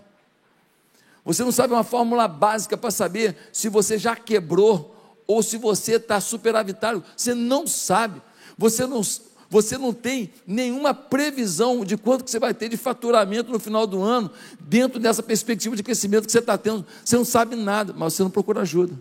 Você 1.23 1.43
não 1.43 1.51
sabe 1.51 1.73
uma 1.73 1.83
fórmula 1.83 2.27
básica 2.27 2.77
para 2.77 2.91
saber 2.91 3.35
se 3.51 3.69
você 3.69 3.97
já 3.97 4.15
quebrou 4.15 4.94
ou 5.27 5.41
se 5.41 5.57
você 5.57 5.93
está 5.93 6.19
superavitário. 6.19 7.03
Você 7.15 7.33
não 7.33 7.65
sabe. 7.65 8.21
Você 8.57 8.85
não, 8.85 9.01
você 9.49 9.77
não 9.77 9.93
tem 9.93 10.31
nenhuma 10.45 10.93
previsão 10.93 11.83
de 11.83 11.97
quanto 11.97 12.23
que 12.23 12.31
você 12.31 12.39
vai 12.39 12.53
ter 12.53 12.69
de 12.69 12.77
faturamento 12.77 13.51
no 13.51 13.59
final 13.59 13.85
do 13.85 14.01
ano, 14.01 14.31
dentro 14.59 14.99
dessa 14.99 15.21
perspectiva 15.21 15.75
de 15.75 15.83
crescimento 15.83 16.25
que 16.25 16.31
você 16.31 16.39
está 16.39 16.57
tendo. 16.57 16.85
Você 17.03 17.15
não 17.15 17.25
sabe 17.25 17.55
nada, 17.55 17.93
mas 17.95 18.13
você 18.13 18.23
não 18.23 18.29
procura 18.29 18.61
ajuda. 18.61 18.93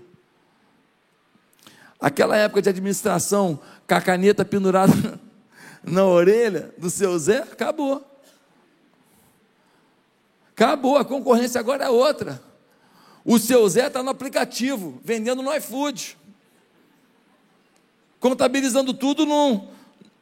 Aquela 2.00 2.36
época 2.36 2.60
de 2.60 2.68
administração, 2.68 3.58
com 3.88 3.94
a 3.94 4.00
caneta 4.00 4.44
pendurada 4.44 4.92
na 5.82 6.04
orelha 6.04 6.74
do 6.76 6.90
seu 6.90 7.18
Zé, 7.18 7.38
acabou. 7.38 8.04
Acabou, 10.50 10.96
a 10.96 11.04
concorrência 11.04 11.58
agora 11.58 11.84
é 11.84 11.88
outra. 11.88 12.40
O 13.24 13.38
seu 13.38 13.66
Zé 13.68 13.86
está 13.86 14.02
no 14.02 14.10
aplicativo, 14.10 15.00
vendendo 15.02 15.42
no 15.42 15.54
iFood, 15.54 16.18
contabilizando 18.20 18.92
tudo 18.92 19.24
num, 19.24 19.68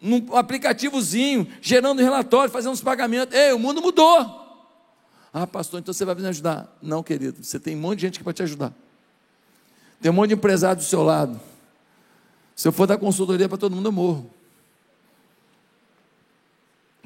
num 0.01 0.37
aplicativozinho, 0.37 1.49
gerando 1.61 2.01
relatório, 2.01 2.51
fazendo 2.51 2.75
os 2.75 2.81
pagamentos. 2.81 3.35
Ei, 3.35 3.53
o 3.53 3.59
mundo 3.59 3.83
mudou. 3.83 4.41
Ah, 5.35 5.47
pastor, 5.47 5.81
então 5.81 5.93
você 5.93 6.05
vai 6.05 6.15
me 6.15 6.27
ajudar? 6.29 6.77
Não, 6.81 7.03
querido, 7.03 7.43
você 7.43 7.59
tem 7.59 7.75
um 7.75 7.81
monte 7.81 8.01
de 8.01 8.07
gente 8.07 8.19
que 8.19 8.25
vai 8.25 8.35
te 8.35 8.43
ajudar. 8.43 8.73
Tem 10.01 10.11
um 10.11 10.15
monte 10.15 10.29
de 10.29 10.35
empresário 10.35 10.77
do 10.77 10.85
seu 10.85 11.03
lado. 11.03 11.41
Se 12.55 12.69
eu 12.69 12.73
for 12.73 12.87
dar 12.87 12.99
consultoria 12.99 13.49
para 13.49 13.59
todo 13.59 13.75
mundo, 13.75 13.87
eu 13.87 13.93
morro. 13.93 14.31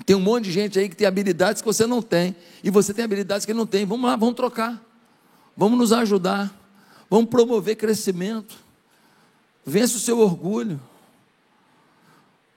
Tem 0.05 0.15
um 0.15 0.21
monte 0.21 0.45
de 0.45 0.53
gente 0.53 0.79
aí 0.79 0.89
que 0.89 0.97
tem 0.97 1.07
habilidades 1.07 1.63
que 1.63 1.67
você 1.67 1.87
não 1.87 2.03
tem, 2.03 2.37
e 2.63 2.71
você 2.71 2.93
tem 2.93 3.05
habilidades 3.05 3.47
que 3.47 3.53
ele 3.53 3.59
não 3.59 3.67
tem. 3.67 3.87
Vamos 3.87 4.09
lá, 4.09 4.17
vamos 4.17 4.35
trocar. 4.35 4.86
Vamos 5.57 5.79
nos 5.79 5.93
ajudar. 5.93 6.55
Vamos 7.09 7.31
promover 7.31 7.77
crescimento. 7.77 8.57
Vence 9.65 9.97
o 9.97 10.01
seu 10.01 10.19
orgulho. 10.19 10.81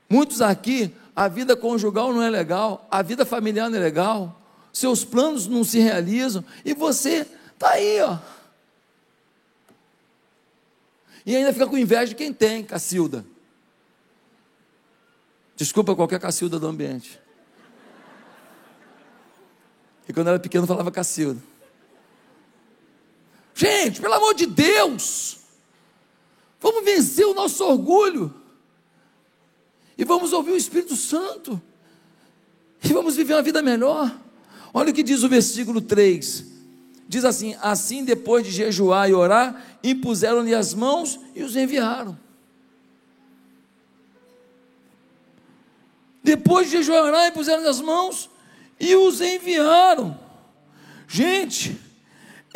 Muitos 0.09 0.41
aqui, 0.41 0.93
a 1.15 1.27
vida 1.27 1.55
conjugal 1.55 2.11
não 2.11 2.21
é 2.21 2.29
legal, 2.29 2.87
a 2.89 3.01
vida 3.01 3.25
familiar 3.25 3.69
não 3.69 3.77
é 3.77 3.81
legal, 3.81 4.41
seus 4.73 5.05
planos 5.05 5.45
não 5.45 5.63
se 5.63 5.79
realizam, 5.79 6.43
e 6.65 6.73
você 6.73 7.27
está 7.53 7.71
aí, 7.71 8.01
ó. 8.01 8.17
E 11.25 11.35
ainda 11.35 11.53
fica 11.53 11.67
com 11.67 11.77
inveja 11.77 12.07
de 12.07 12.15
quem 12.15 12.33
tem, 12.33 12.63
Cacilda. 12.63 13.23
Desculpa 15.55 15.95
qualquer 15.95 16.19
Cacilda 16.19 16.57
do 16.57 16.65
ambiente. 16.65 17.19
E 20.07 20.13
quando 20.13 20.29
era 20.29 20.39
pequeno 20.39 20.65
falava 20.65 20.89
Cacilda. 20.89 21.48
Gente, 23.59 23.99
pelo 23.99 24.13
amor 24.13 24.33
de 24.35 24.45
Deus, 24.45 25.39
vamos 26.61 26.85
vencer 26.85 27.25
o 27.25 27.33
nosso 27.33 27.61
orgulho. 27.65 28.33
E 29.97 30.05
vamos 30.05 30.31
ouvir 30.31 30.51
o 30.51 30.55
Espírito 30.55 30.95
Santo. 30.95 31.61
E 32.81 32.93
vamos 32.93 33.17
viver 33.17 33.33
uma 33.33 33.41
vida 33.41 33.61
melhor. 33.61 34.17
Olha 34.73 34.91
o 34.91 34.93
que 34.93 35.03
diz 35.03 35.23
o 35.23 35.27
versículo 35.27 35.81
3. 35.81 36.45
Diz 37.05 37.25
assim: 37.25 37.53
Assim, 37.61 38.05
depois 38.05 38.45
de 38.45 38.51
jejuar 38.51 39.09
e 39.09 39.13
orar, 39.13 39.61
impuseram-lhe 39.83 40.55
as 40.55 40.73
mãos 40.73 41.19
e 41.35 41.43
os 41.43 41.57
enviaram. 41.57 42.17
Depois 46.23 46.67
de 46.67 46.77
jejuar 46.77 46.99
e 46.99 47.07
orar, 47.09 47.27
impuseram-lhe 47.27 47.67
as 47.67 47.81
mãos 47.81 48.29
e 48.79 48.95
os 48.95 49.19
enviaram. 49.19 50.17
Gente, 51.09 51.88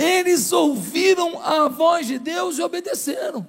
eles 0.04 0.52
ouviram 0.52 1.42
a 1.42 1.68
voz 1.68 2.08
de 2.08 2.20
Deus 2.20 2.58
e 2.58 2.62
obedeceram. 2.62 3.48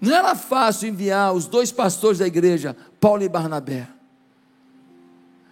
Não 0.00 0.14
era 0.14 0.34
fácil 0.34 0.88
enviar 0.88 1.32
os 1.32 1.46
dois 1.46 1.72
pastores 1.72 2.18
da 2.18 2.26
igreja, 2.26 2.76
Paulo 3.00 3.22
e 3.22 3.28
Barnabé. 3.28 3.88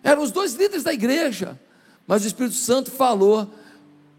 Eram 0.03 0.23
os 0.23 0.31
dois 0.31 0.55
líderes 0.55 0.83
da 0.83 0.93
igreja. 0.93 1.59
Mas 2.07 2.25
o 2.25 2.27
Espírito 2.27 2.57
Santo 2.57 2.91
falou. 2.91 3.49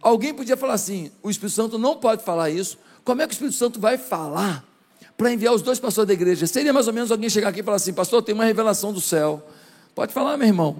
Alguém 0.02 0.34
podia 0.34 0.58
falar 0.58 0.74
assim: 0.74 1.12
o 1.22 1.30
Espírito 1.30 1.56
Santo 1.56 1.78
não 1.78 1.98
pode 1.98 2.24
falar 2.24 2.50
isso. 2.50 2.78
Como 3.04 3.22
é 3.22 3.28
que 3.28 3.34
o 3.34 3.36
Espírito 3.36 3.58
Santo 3.58 3.80
vai 3.80 3.98
falar 3.98 4.64
para 5.18 5.32
enviar 5.32 5.54
os 5.54 5.62
dois 5.62 5.80
pastores 5.80 6.08
da 6.08 6.14
igreja? 6.14 6.48
Seria 6.48 6.74
mais 6.74 6.88
ou 6.88 6.94
menos 6.94 7.12
alguém 7.12 7.30
chegar 7.30 7.50
aqui 7.50 7.60
e 7.60 7.64
falar 7.64 7.78
assim: 7.78 7.94
Pastor, 7.94 8.24
tem 8.24 8.34
uma 8.34 8.46
revelação 8.46 8.94
do 8.94 9.02
céu. 9.02 9.46
Pode 9.94 10.14
falar, 10.14 10.38
meu 10.38 10.48
irmão. 10.48 10.78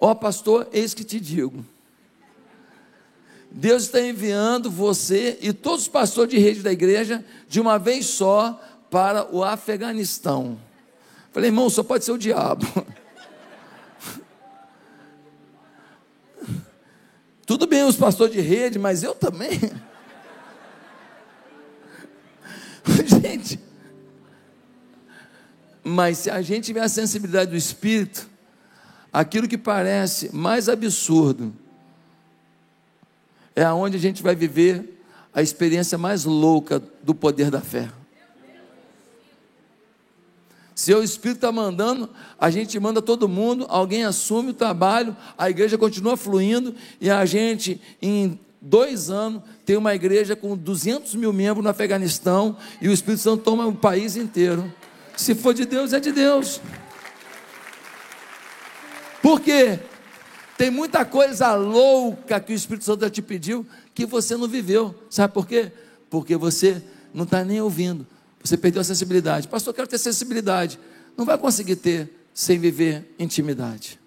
Ó, 0.00 0.10
oh, 0.10 0.14
pastor, 0.14 0.68
eis 0.72 0.94
que 0.94 1.04
te 1.04 1.18
digo. 1.20 1.64
Deus 3.56 3.84
está 3.84 4.00
enviando 4.00 4.68
você 4.68 5.38
e 5.40 5.52
todos 5.52 5.82
os 5.82 5.88
pastores 5.88 6.28
de 6.28 6.40
rede 6.40 6.60
da 6.60 6.72
igreja 6.72 7.24
de 7.48 7.60
uma 7.60 7.78
vez 7.78 8.06
só 8.06 8.60
para 8.90 9.32
o 9.32 9.44
Afeganistão. 9.44 10.58
Falei, 11.32 11.50
irmão, 11.50 11.70
só 11.70 11.84
pode 11.84 12.04
ser 12.04 12.10
o 12.10 12.18
diabo. 12.18 12.66
Tudo 17.46 17.68
bem 17.68 17.84
os 17.84 17.94
pastores 17.94 18.34
de 18.34 18.40
rede, 18.40 18.76
mas 18.76 19.04
eu 19.04 19.14
também. 19.14 19.60
gente, 23.06 23.60
mas 25.84 26.18
se 26.18 26.28
a 26.28 26.42
gente 26.42 26.64
tiver 26.64 26.82
a 26.82 26.88
sensibilidade 26.88 27.52
do 27.52 27.56
Espírito, 27.56 28.28
aquilo 29.12 29.46
que 29.46 29.56
parece 29.56 30.34
mais 30.34 30.68
absurdo 30.68 31.54
é 33.54 33.64
aonde 33.64 33.96
a 33.96 34.00
gente 34.00 34.22
vai 34.22 34.34
viver 34.34 34.98
a 35.32 35.42
experiência 35.42 35.98
mais 35.98 36.24
louca 36.24 36.82
do 37.02 37.14
poder 37.14 37.50
da 37.50 37.60
fé. 37.60 37.88
Se 40.74 40.92
o 40.92 41.02
Espírito 41.02 41.36
está 41.36 41.52
mandando, 41.52 42.10
a 42.38 42.50
gente 42.50 42.78
manda 42.80 43.00
todo 43.00 43.28
mundo, 43.28 43.64
alguém 43.68 44.04
assume 44.04 44.50
o 44.50 44.54
trabalho, 44.54 45.16
a 45.38 45.48
igreja 45.48 45.78
continua 45.78 46.16
fluindo 46.16 46.74
e 47.00 47.08
a 47.08 47.24
gente, 47.24 47.80
em 48.02 48.38
dois 48.60 49.08
anos, 49.08 49.42
tem 49.64 49.76
uma 49.76 49.94
igreja 49.94 50.34
com 50.34 50.56
200 50.56 51.14
mil 51.14 51.32
membros 51.32 51.62
no 51.62 51.70
Afeganistão 51.70 52.56
e 52.80 52.88
o 52.88 52.92
Espírito 52.92 53.22
Santo 53.22 53.44
toma 53.44 53.66
o 53.66 53.74
país 53.74 54.16
inteiro. 54.16 54.72
Se 55.16 55.34
for 55.34 55.54
de 55.54 55.64
Deus, 55.64 55.92
é 55.92 56.00
de 56.00 56.10
Deus. 56.10 56.60
Por 59.22 59.40
quê? 59.40 59.78
Tem 60.56 60.70
muita 60.70 61.04
coisa 61.04 61.54
louca 61.54 62.38
que 62.40 62.52
o 62.52 62.56
Espírito 62.56 62.84
Santo 62.84 63.00
já 63.00 63.10
te 63.10 63.20
pediu 63.20 63.66
que 63.92 64.06
você 64.06 64.36
não 64.36 64.46
viveu. 64.46 64.94
Sabe 65.10 65.32
por 65.34 65.46
quê? 65.46 65.72
Porque 66.08 66.36
você 66.36 66.82
não 67.12 67.24
está 67.24 67.44
nem 67.44 67.60
ouvindo. 67.60 68.06
Você 68.42 68.56
perdeu 68.56 68.80
a 68.80 68.84
sensibilidade. 68.84 69.48
Pastor, 69.48 69.70
eu 69.72 69.74
quero 69.74 69.88
ter 69.88 69.98
sensibilidade. 69.98 70.78
Não 71.16 71.24
vai 71.24 71.36
conseguir 71.38 71.76
ter 71.76 72.10
sem 72.32 72.58
viver 72.58 73.14
intimidade. 73.18 73.98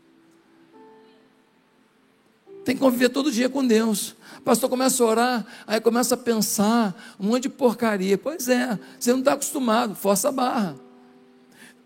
Tem 2.63 2.75
que 2.75 2.81
conviver 2.81 3.09
todo 3.09 3.31
dia 3.31 3.49
com 3.49 3.65
Deus. 3.65 4.15
Pastor 4.43 4.69
começa 4.69 5.01
a 5.03 5.07
orar, 5.07 5.45
aí 5.65 5.79
começa 5.79 6.15
a 6.15 6.17
pensar 6.17 7.15
um 7.19 7.27
monte 7.27 7.43
de 7.43 7.49
porcaria. 7.49 8.17
Pois 8.17 8.47
é, 8.47 8.77
você 8.99 9.11
não 9.11 9.19
está 9.19 9.33
acostumado, 9.33 9.95
força 9.95 10.29
a 10.29 10.31
barra. 10.31 10.75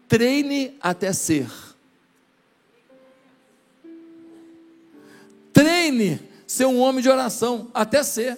Treine 0.07 0.75
até 0.81 1.13
ser. 1.13 1.47
Treine 5.61 6.19
ser 6.47 6.65
um 6.65 6.79
homem 6.79 7.03
de 7.03 7.09
oração 7.09 7.69
até 7.71 8.01
ser. 8.01 8.35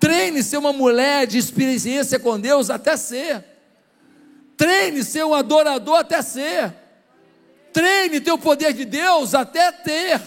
Treine 0.00 0.42
ser 0.42 0.56
uma 0.56 0.72
mulher 0.72 1.26
de 1.26 1.36
experiência 1.36 2.18
com 2.18 2.40
Deus 2.40 2.70
até 2.70 2.96
ser. 2.96 3.44
Treine 4.56 5.04
ser 5.04 5.26
um 5.26 5.34
adorador 5.34 5.98
até 5.98 6.22
ser. 6.22 6.74
Treine 7.70 8.18
ter 8.18 8.32
o 8.32 8.38
poder 8.38 8.72
de 8.72 8.86
Deus 8.86 9.34
até 9.34 9.70
ter. 9.70 10.22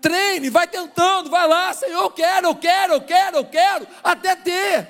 Treine, 0.00 0.50
vai 0.50 0.66
tentando, 0.66 1.30
vai 1.30 1.46
lá, 1.46 1.72
Senhor, 1.72 2.02
eu 2.02 2.10
quero, 2.10 2.48
eu 2.48 2.56
quero, 2.56 2.92
eu 2.94 3.00
quero, 3.02 3.36
eu 3.36 3.44
quero, 3.44 3.86
até 4.02 4.34
ter. 4.34 4.88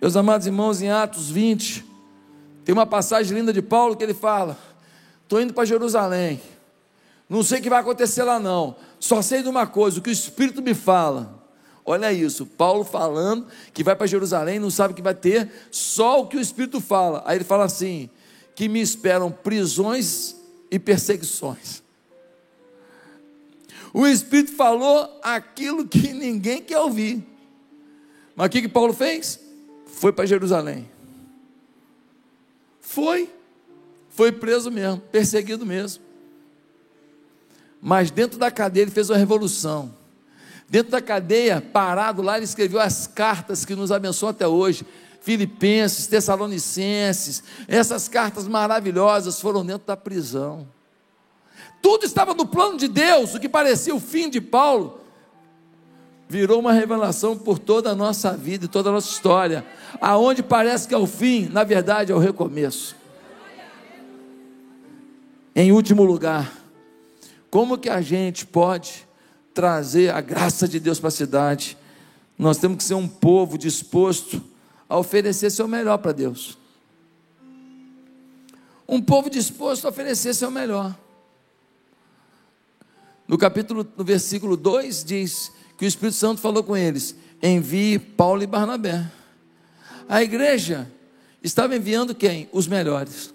Meus 0.00 0.16
amados 0.16 0.46
irmãos, 0.46 0.80
em 0.80 0.88
Atos 0.88 1.32
20, 1.32 1.84
tem 2.64 2.72
uma 2.72 2.86
passagem 2.86 3.36
linda 3.36 3.52
de 3.52 3.60
Paulo 3.60 3.96
que 3.96 4.04
ele 4.04 4.14
fala: 4.14 4.56
Estou 5.34 5.42
indo 5.42 5.52
para 5.52 5.64
Jerusalém, 5.64 6.40
não 7.28 7.42
sei 7.42 7.58
o 7.58 7.62
que 7.62 7.68
vai 7.68 7.80
acontecer 7.80 8.22
lá, 8.22 8.38
não, 8.38 8.76
só 9.00 9.20
sei 9.20 9.42
de 9.42 9.48
uma 9.48 9.66
coisa, 9.66 9.98
o 9.98 10.00
que 10.00 10.08
o 10.08 10.12
Espírito 10.12 10.62
me 10.62 10.74
fala. 10.74 11.44
Olha 11.84 12.12
isso, 12.12 12.46
Paulo 12.46 12.84
falando 12.84 13.48
que 13.72 13.82
vai 13.82 13.96
para 13.96 14.06
Jerusalém, 14.06 14.60
não 14.60 14.70
sabe 14.70 14.92
o 14.92 14.96
que 14.96 15.02
vai 15.02 15.12
ter, 15.12 15.50
só 15.72 16.20
o 16.20 16.28
que 16.28 16.36
o 16.36 16.40
Espírito 16.40 16.80
fala. 16.80 17.20
Aí 17.26 17.36
ele 17.36 17.42
fala 17.42 17.64
assim: 17.64 18.08
que 18.54 18.68
me 18.68 18.80
esperam 18.80 19.28
prisões 19.28 20.36
e 20.70 20.78
perseguições. 20.78 21.82
O 23.92 24.06
Espírito 24.06 24.52
falou 24.52 25.18
aquilo 25.20 25.88
que 25.88 26.12
ninguém 26.12 26.62
quer 26.62 26.78
ouvir. 26.78 27.26
Mas 28.36 28.46
o 28.46 28.50
que, 28.50 28.62
que 28.62 28.68
Paulo 28.68 28.92
fez? 28.92 29.40
Foi 29.84 30.12
para 30.12 30.26
Jerusalém. 30.26 30.88
Foi. 32.80 33.33
Foi 34.14 34.30
preso 34.30 34.70
mesmo, 34.70 35.00
perseguido 35.00 35.66
mesmo. 35.66 36.02
Mas 37.82 38.12
dentro 38.12 38.38
da 38.38 38.50
cadeia 38.50 38.84
ele 38.84 38.90
fez 38.90 39.10
uma 39.10 39.18
revolução. 39.18 39.92
Dentro 40.68 40.92
da 40.92 41.02
cadeia, 41.02 41.60
parado 41.60 42.22
lá, 42.22 42.36
ele 42.36 42.44
escreveu 42.44 42.80
as 42.80 43.08
cartas 43.08 43.64
que 43.64 43.74
nos 43.74 43.90
abençoam 43.90 44.30
até 44.30 44.46
hoje. 44.46 44.86
Filipenses, 45.20 46.06
Tessalonicenses, 46.06 47.42
essas 47.66 48.08
cartas 48.08 48.46
maravilhosas 48.46 49.40
foram 49.40 49.66
dentro 49.66 49.86
da 49.86 49.96
prisão. 49.96 50.68
Tudo 51.82 52.04
estava 52.04 52.34
no 52.34 52.46
plano 52.46 52.78
de 52.78 52.86
Deus, 52.86 53.34
o 53.34 53.40
que 53.40 53.48
parecia 53.48 53.94
o 53.94 54.00
fim 54.00 54.30
de 54.30 54.40
Paulo, 54.40 55.00
virou 56.28 56.60
uma 56.60 56.72
revelação 56.72 57.36
por 57.36 57.58
toda 57.58 57.90
a 57.90 57.94
nossa 57.94 58.36
vida 58.36 58.66
e 58.66 58.68
toda 58.68 58.90
a 58.90 58.92
nossa 58.92 59.10
história. 59.10 59.66
Aonde 60.00 60.42
parece 60.42 60.86
que 60.86 60.94
é 60.94 60.98
o 60.98 61.06
fim, 61.06 61.48
na 61.52 61.64
verdade 61.64 62.12
é 62.12 62.14
o 62.14 62.18
recomeço. 62.18 63.03
Em 65.54 65.70
último 65.70 66.02
lugar, 66.02 66.52
como 67.48 67.78
que 67.78 67.88
a 67.88 68.00
gente 68.00 68.44
pode 68.44 69.06
trazer 69.52 70.12
a 70.12 70.20
graça 70.20 70.66
de 70.66 70.80
Deus 70.80 70.98
para 70.98 71.08
a 71.08 71.12
cidade? 71.12 71.78
Nós 72.36 72.58
temos 72.58 72.78
que 72.78 72.84
ser 72.84 72.94
um 72.94 73.06
povo 73.06 73.56
disposto 73.56 74.42
a 74.88 74.98
oferecer 74.98 75.50
seu 75.50 75.68
melhor 75.68 75.98
para 75.98 76.12
Deus. 76.12 76.58
Um 78.88 79.00
povo 79.00 79.30
disposto 79.30 79.86
a 79.86 79.90
oferecer 79.90 80.34
seu 80.34 80.50
melhor. 80.50 80.98
No 83.26 83.38
capítulo, 83.38 83.86
no 83.96 84.04
versículo 84.04 84.56
2 84.56 85.04
diz 85.04 85.52
que 85.78 85.84
o 85.84 85.88
Espírito 85.88 86.16
Santo 86.16 86.40
falou 86.40 86.62
com 86.62 86.76
eles: 86.76 87.14
envie 87.42 87.98
Paulo 87.98 88.42
e 88.42 88.46
Barnabé. 88.46 89.10
A 90.08 90.22
igreja 90.22 90.90
estava 91.42 91.74
enviando 91.74 92.14
quem? 92.14 92.48
Os 92.52 92.66
melhores. 92.66 93.33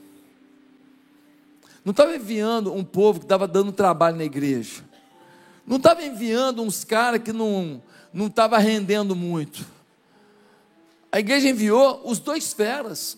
Não 1.83 1.91
estava 1.91 2.15
enviando 2.15 2.73
um 2.73 2.83
povo 2.83 3.19
que 3.19 3.25
estava 3.25 3.47
dando 3.47 3.71
trabalho 3.71 4.17
na 4.17 4.23
igreja. 4.23 4.83
Não 5.65 5.77
estava 5.77 6.03
enviando 6.03 6.61
uns 6.61 6.83
caras 6.83 7.21
que 7.21 7.31
não 7.31 7.81
não 8.13 8.27
estava 8.27 8.57
rendendo 8.57 9.15
muito. 9.15 9.65
A 11.11 11.19
igreja 11.19 11.49
enviou 11.49 12.01
os 12.05 12.19
dois 12.19 12.53
feras, 12.53 13.17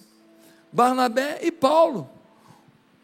Barnabé 0.72 1.40
e 1.42 1.52
Paulo, 1.52 2.10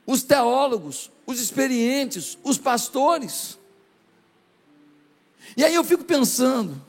os 0.06 0.24
teólogos, 0.24 1.12
os 1.26 1.40
experientes, 1.40 2.38
os 2.44 2.58
pastores. 2.58 3.58
E 5.56 5.64
aí 5.64 5.76
eu 5.76 5.84
fico 5.84 6.04
pensando, 6.04 6.82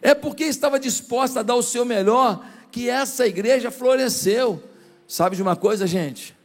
é 0.00 0.14
porque 0.14 0.44
estava 0.44 0.78
disposta 0.78 1.40
a 1.40 1.42
dar 1.42 1.56
o 1.56 1.62
seu 1.62 1.84
melhor 1.84 2.44
que 2.70 2.88
essa 2.88 3.26
igreja 3.26 3.70
floresceu. 3.70 4.62
Sabe 5.06 5.36
de 5.36 5.42
uma 5.42 5.56
coisa, 5.56 5.86
gente? 5.86 6.36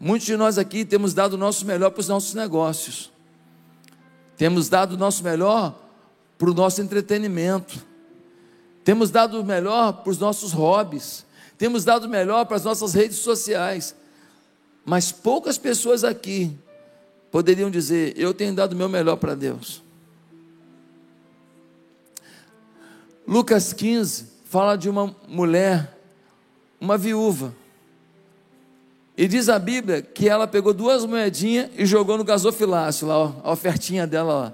Muitos 0.00 0.26
de 0.26 0.36
nós 0.36 0.58
aqui 0.58 0.84
temos 0.84 1.12
dado 1.12 1.32
o 1.32 1.36
nosso 1.36 1.66
melhor 1.66 1.90
para 1.90 2.00
os 2.00 2.08
nossos 2.08 2.34
negócios, 2.34 3.10
temos 4.36 4.68
dado 4.68 4.92
o 4.92 4.96
nosso 4.96 5.24
melhor 5.24 5.76
para 6.38 6.50
o 6.50 6.54
nosso 6.54 6.80
entretenimento, 6.80 7.84
temos 8.84 9.10
dado 9.10 9.40
o 9.40 9.44
melhor 9.44 9.92
para 9.92 10.10
os 10.10 10.18
nossos 10.18 10.52
hobbies, 10.52 11.26
temos 11.56 11.84
dado 11.84 12.04
o 12.04 12.08
melhor 12.08 12.46
para 12.46 12.56
as 12.56 12.64
nossas 12.64 12.94
redes 12.94 13.18
sociais, 13.18 13.94
mas 14.84 15.10
poucas 15.10 15.58
pessoas 15.58 16.04
aqui 16.04 16.56
poderiam 17.32 17.70
dizer: 17.70 18.14
Eu 18.16 18.32
tenho 18.32 18.54
dado 18.54 18.72
o 18.72 18.76
meu 18.76 18.88
melhor 18.88 19.16
para 19.16 19.34
Deus. 19.34 19.82
Lucas 23.26 23.72
15 23.72 24.26
fala 24.44 24.76
de 24.76 24.88
uma 24.88 25.14
mulher, 25.26 25.98
uma 26.80 26.96
viúva. 26.96 27.52
E 29.18 29.26
diz 29.26 29.48
a 29.48 29.58
Bíblia 29.58 30.00
que 30.00 30.28
ela 30.28 30.46
pegou 30.46 30.72
duas 30.72 31.04
moedinhas 31.04 31.70
e 31.76 31.84
jogou 31.84 32.16
no 32.16 32.22
gasofilácio, 32.22 33.04
lá, 33.04 33.18
ó, 33.18 33.32
a 33.42 33.50
ofertinha 33.50 34.06
dela 34.06 34.32
lá. 34.32 34.52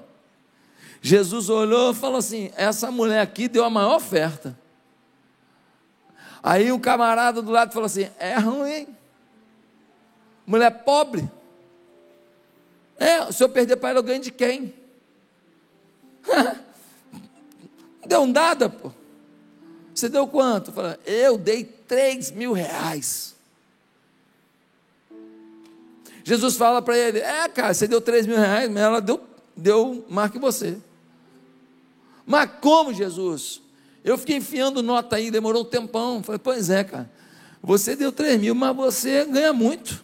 Jesus 1.03 1.51
olhou 1.51 1.93
e 1.93 1.95
falou 1.95 2.17
assim: 2.17 2.51
essa 2.57 2.91
mulher 2.91 3.21
aqui 3.21 3.47
deu 3.47 3.63
a 3.63 3.69
maior 3.69 3.97
oferta. 3.97 4.59
Aí 6.43 6.73
o 6.73 6.81
camarada 6.81 7.43
do 7.43 7.51
lado 7.51 7.75
falou 7.75 7.85
assim: 7.85 8.09
é 8.19 8.39
ruim. 8.39 8.89
Mulher 10.47 10.71
pobre. 10.83 11.31
É, 12.97 13.31
se 13.31 13.45
eu 13.45 13.51
perder 13.51 13.77
para 13.77 13.91
ela, 13.91 13.99
eu 13.99 14.03
ganho 14.03 14.23
de 14.23 14.31
quem? 14.31 14.73
Deu 18.07 18.27
nada, 18.27 18.71
pô. 18.71 18.91
Você 19.95 20.09
deu 20.09 20.27
quanto? 20.27 20.73
Fala, 20.73 20.99
eu 21.05 21.37
dei 21.37 21.65
três 21.65 22.31
mil 22.31 22.53
reais. 22.53 23.34
Jesus 26.25 26.57
fala 26.57 26.83
para 26.83 26.99
ele: 26.99 27.21
É, 27.21 27.47
cara, 27.49 27.73
você 27.73 27.87
deu 27.87 28.01
três 28.01 28.27
mil 28.27 28.37
reais, 28.37 28.69
mas 28.71 28.83
ela 28.83 29.01
deu, 29.01 29.21
deu 29.55 30.05
mais 30.09 30.33
que 30.33 30.39
você. 30.39 30.79
Mas 32.27 32.51
como, 32.61 32.93
Jesus? 32.93 33.61
Eu 34.03 34.17
fiquei 34.17 34.37
enfiando 34.37 34.83
nota 34.83 35.17
aí, 35.17 35.31
demorou 35.31 35.63
um 35.63 35.67
tempão. 35.67 36.23
Falei, 36.23 36.39
pois 36.39 36.71
é, 36.71 36.83
cara. 36.83 37.11
Você 37.63 37.95
deu 37.95 38.11
três 38.11 38.41
mil, 38.41 38.55
mas 38.55 38.75
você 38.75 39.25
ganha 39.27 39.53
muito. 39.53 40.03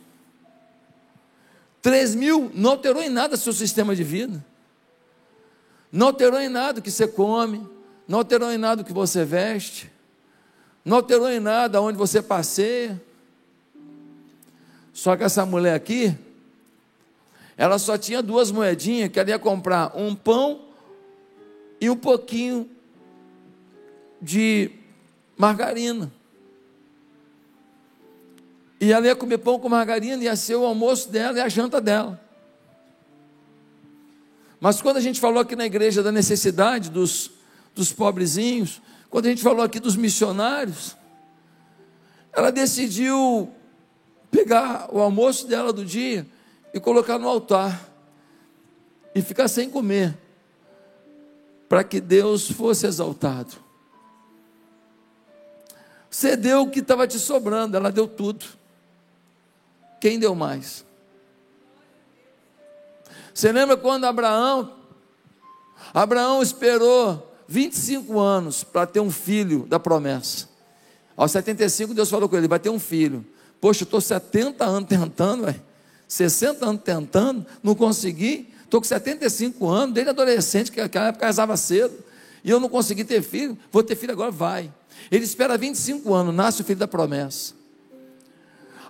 Três 1.83 2.15
mil 2.15 2.51
não 2.55 2.71
alterou 2.71 3.03
em 3.03 3.09
nada 3.09 3.37
seu 3.37 3.53
sistema 3.53 3.97
de 3.97 4.05
vida. 4.05 4.45
Não 5.91 6.09
alterou 6.09 6.39
em 6.39 6.49
nada 6.49 6.81
o 6.81 6.83
que 6.83 6.91
você 6.91 7.09
come, 7.09 7.67
não 8.07 8.19
alterou 8.19 8.53
em 8.53 8.59
nada 8.59 8.83
o 8.83 8.85
que 8.85 8.93
você 8.93 9.25
veste, 9.25 9.91
não 10.85 10.99
alterou 10.99 11.29
em 11.29 11.41
nada 11.41 11.81
onde 11.83 11.99
você 11.99 12.23
passeia. 12.23 13.01
Só 14.93 15.17
que 15.17 15.25
essa 15.25 15.47
mulher 15.47 15.75
aqui, 15.75 16.17
ela 17.57 17.79
só 17.79 17.97
tinha 17.97 18.23
duas 18.23 18.51
moedinhas 18.51 19.11
que 19.11 19.19
ela 19.19 19.31
ia 19.31 19.39
comprar 19.39 19.97
um 19.97 20.15
pão 20.15 20.61
e 21.81 21.89
um 21.89 21.97
pouquinho 21.97 22.69
de 24.21 24.71
margarina. 25.37 26.13
E 28.81 28.93
ela 28.93 29.07
ia 29.07 29.17
comer 29.17 29.39
pão 29.39 29.59
com 29.59 29.69
margarina, 29.69 30.23
ia 30.25 30.37
ser 30.37 30.57
o 30.57 30.65
almoço 30.65 31.11
dela 31.11 31.39
e 31.39 31.41
a 31.41 31.49
janta 31.49 31.81
dela. 31.81 32.21
Mas 34.59 34.83
quando 34.83 34.99
a 34.99 35.01
gente 35.01 35.21
falou 35.21 35.41
aqui 35.41 35.57
na 35.57 35.67
igreja 35.67 36.03
da 36.03 36.13
necessidade 36.13 36.91
dos 36.91 37.31
dos 37.75 37.93
pobrezinhos, 37.93 38.81
quando 39.09 39.27
a 39.27 39.29
gente 39.31 39.43
falou 39.43 39.63
aqui 39.63 39.81
dos 39.81 39.97
missionários, 39.97 40.97
ela 42.33 42.51
decidiu 42.51 43.51
pegar 44.31 44.89
o 44.93 45.01
almoço 45.01 45.47
dela 45.47 45.73
do 45.73 45.85
dia 45.85 46.27
e 46.73 46.81
colocar 46.81 47.19
no 47.19 47.29
altar 47.29 47.89
e 49.15 49.21
ficar 49.21 49.49
sem 49.49 49.69
comer, 49.69 50.17
para 51.69 51.83
que 51.83 52.01
Deus 52.01 52.51
fosse 52.51 52.87
exaltado. 52.87 53.57
Você 56.09 56.37
deu 56.37 56.63
o 56.63 56.71
que 56.71 56.81
estava 56.81 57.07
te 57.07 57.19
sobrando, 57.19 57.77
ela 57.77 57.91
deu 57.91 58.09
tudo. 58.09 58.45
Quem 60.01 60.19
deu 60.19 60.35
mais? 60.35 60.85
Você 63.33 63.53
lembra 63.53 63.77
quando 63.77 64.05
Abraão, 64.05 64.75
Abraão 65.95 66.43
esperou 66.43 67.33
25 67.47 68.19
anos 68.19 68.65
para 68.65 68.87
ter 68.87 69.01
um 69.01 69.11
filho 69.11 69.67
da 69.67 69.79
promessa. 69.79 70.49
Aos 71.17 71.33
75, 71.33 71.95
Deus 71.95 72.11
falou 72.11 72.29
com 72.29 72.37
ele: 72.37 72.49
vai 72.49 72.59
ter 72.59 72.71
um 72.71 72.79
filho. 72.79 73.25
Poxa, 73.61 73.83
eu 73.83 73.85
estou 73.85 74.01
70 74.01 74.65
anos 74.65 74.89
tentando, 74.89 75.45
véio. 75.45 75.63
60 76.09 76.67
anos 76.67 76.83
tentando, 76.83 77.47
não 77.63 77.75
consegui. 77.75 78.49
Estou 78.65 78.81
com 78.81 78.87
75 78.87 79.69
anos, 79.69 79.95
desde 79.95 80.11
adolescente, 80.11 80.71
que 80.73 80.81
naquela 80.81 81.09
época 81.09 81.27
casava 81.27 81.57
cedo, 81.57 81.93
e 82.45 82.51
eu 82.51 82.61
não 82.61 82.69
consegui 82.69 83.05
ter 83.05 83.23
filho. 83.23 83.59
Vou 83.71 83.83
ter 83.83 83.97
filho 83.97 84.13
agora, 84.13 84.31
vai. 84.31 84.73
Ele 85.11 85.25
espera 85.25 85.59
25 85.59 86.13
anos, 86.15 86.35
nasce 86.35 86.63
o 86.63 86.65
filho 86.65 86.79
da 86.79 86.89
promessa. 86.89 87.55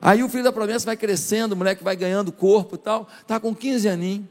Aí 0.01 0.23
o 0.23 0.29
filho 0.29 0.45
da 0.45 0.53
promessa 0.53 0.87
vai 0.87 0.97
crescendo, 0.97 1.53
o 1.53 1.57
moleque 1.57 1.85
vai 1.85 1.95
ganhando 1.95 2.33
corpo 2.33 2.77
e 2.77 2.79
tal, 2.79 3.09
está 3.21 3.39
com 3.39 3.55
15 3.55 3.89
aninhos. 3.89 4.27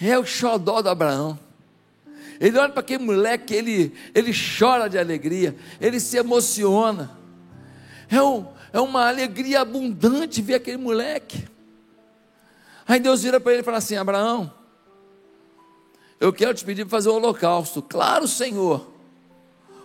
É 0.00 0.18
o 0.18 0.24
xodó 0.26 0.82
do 0.82 0.88
Abraão. 0.88 1.38
Ele 2.40 2.58
olha 2.58 2.70
para 2.70 2.80
aquele 2.80 3.04
moleque, 3.04 3.54
ele, 3.54 3.94
ele 4.14 4.32
chora 4.32 4.88
de 4.88 4.98
alegria, 4.98 5.56
ele 5.80 6.00
se 6.00 6.16
emociona. 6.16 7.21
É, 8.12 8.22
um, 8.22 8.46
é 8.74 8.78
uma 8.78 9.08
alegria 9.08 9.62
abundante 9.62 10.42
ver 10.42 10.56
aquele 10.56 10.76
moleque. 10.76 11.48
Aí 12.86 13.00
Deus 13.00 13.22
vira 13.22 13.40
para 13.40 13.52
ele 13.52 13.62
e 13.62 13.64
fala 13.64 13.78
assim: 13.78 13.96
Abraão, 13.96 14.52
eu 16.20 16.30
quero 16.30 16.52
te 16.52 16.62
pedir 16.62 16.84
para 16.84 16.90
fazer 16.90 17.08
o 17.08 17.14
holocausto. 17.14 17.80
Claro, 17.80 18.28
Senhor. 18.28 18.92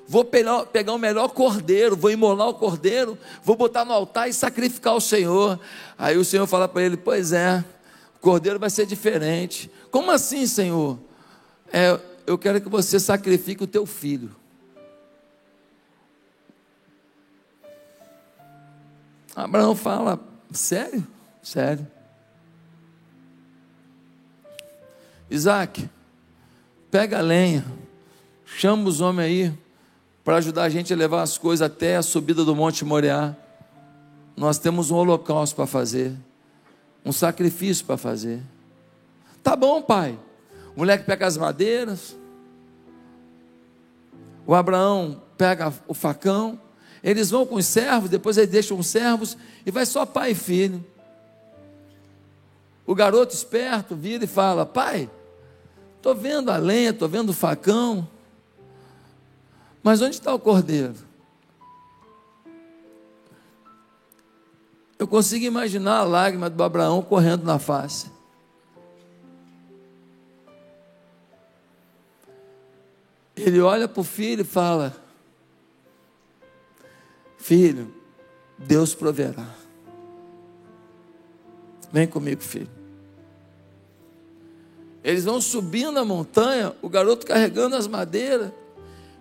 Vou 0.10 0.26
pegar 0.26 0.94
o 0.94 0.98
melhor 0.98 1.30
cordeiro, 1.30 1.96
vou 1.96 2.12
imolar 2.12 2.50
o 2.50 2.54
cordeiro, 2.54 3.18
vou 3.44 3.56
botar 3.56 3.84
no 3.84 3.94
altar 3.94 4.30
e 4.30 4.34
sacrificar 4.34 4.96
o 4.96 5.02
Senhor. 5.02 5.58
Aí 5.98 6.18
o 6.18 6.26
Senhor 6.26 6.46
fala 6.48 6.68
para 6.68 6.84
ele: 6.84 6.98
Pois 6.98 7.32
é, 7.32 7.64
o 8.18 8.20
cordeiro 8.20 8.60
vai 8.60 8.70
ser 8.70 8.86
diferente. 8.86 9.72
Como 9.90 10.12
assim, 10.12 10.46
Senhor? 10.46 11.00
É, 11.72 11.98
eu 12.26 12.38
quero 12.38 12.60
que 12.60 12.68
você 12.68 13.00
sacrifique 13.00 13.64
o 13.64 13.68
teu 13.68 13.86
filho. 13.86 14.36
Abraão 19.38 19.76
fala: 19.76 20.20
Sério? 20.52 21.06
Sério. 21.44 21.86
Isaac, 25.30 25.88
pega 26.90 27.20
a 27.20 27.22
lenha, 27.22 27.64
chama 28.46 28.90
os 28.90 29.00
homens 29.00 29.26
aí 29.26 29.54
para 30.24 30.38
ajudar 30.38 30.64
a 30.64 30.70
gente 30.70 30.92
a 30.92 30.96
levar 30.96 31.22
as 31.22 31.38
coisas 31.38 31.64
até 31.64 31.98
a 31.98 32.02
subida 32.02 32.44
do 32.44 32.56
Monte 32.56 32.84
Moriá. 32.84 33.36
Nós 34.36 34.58
temos 34.58 34.90
um 34.90 34.96
holocausto 34.96 35.56
para 35.56 35.68
fazer, 35.68 36.16
um 37.06 37.12
sacrifício 37.12 37.86
para 37.86 37.98
fazer. 37.98 38.42
Tá 39.44 39.56
bom, 39.56 39.84
pai. 39.84 40.18
O 40.76 40.80
moleque 40.80 41.04
pega 41.04 41.28
as 41.28 41.38
madeiras, 41.38 42.16
o 44.48 44.56
Abraão 44.56 45.22
pega 45.38 45.72
o 45.88 45.94
facão, 45.94 46.60
eles 47.08 47.30
vão 47.30 47.46
com 47.46 47.56
os 47.56 47.66
servos, 47.66 48.10
depois 48.10 48.38
eles 48.38 48.50
deixam 48.50 48.78
os 48.78 48.88
servos 48.88 49.38
e 49.66 49.72
vai 49.72 49.86
só 49.86 50.06
pai 50.06 50.32
e 50.32 50.36
filho. 50.36 50.86
O 52.86 52.94
garoto 52.94 53.34
esperto 53.34 53.96
vira 53.96 54.26
e 54.26 54.28
fala: 54.28 54.66
Pai, 54.66 55.10
estou 55.96 56.14
vendo 56.14 56.52
a 56.52 56.58
lenha, 56.58 56.90
estou 56.90 57.08
vendo 57.08 57.30
o 57.30 57.34
facão, 57.34 58.06
mas 59.82 60.02
onde 60.02 60.16
está 60.16 60.34
o 60.34 60.40
cordeiro? 60.40 60.96
Eu 65.00 65.08
consigo 65.08 65.46
imaginar 65.46 66.00
a 66.00 66.04
lágrima 66.04 66.50
do 66.50 66.62
Abraão 66.62 67.02
correndo 67.02 67.46
na 67.46 67.58
face. 67.58 68.12
Ele 73.34 73.62
olha 73.62 73.88
para 73.88 74.02
o 74.02 74.04
filho 74.04 74.42
e 74.42 74.44
fala: 74.44 75.07
Filho, 77.48 77.90
Deus 78.58 78.94
proverá. 78.94 79.48
Vem 81.94 82.06
comigo, 82.06 82.42
filho. 82.42 82.70
Eles 85.02 85.24
vão 85.24 85.40
subindo 85.40 85.98
a 85.98 86.04
montanha, 86.04 86.76
o 86.82 86.90
garoto 86.90 87.26
carregando 87.26 87.78
as 87.78 87.88
madeiras, 87.88 88.52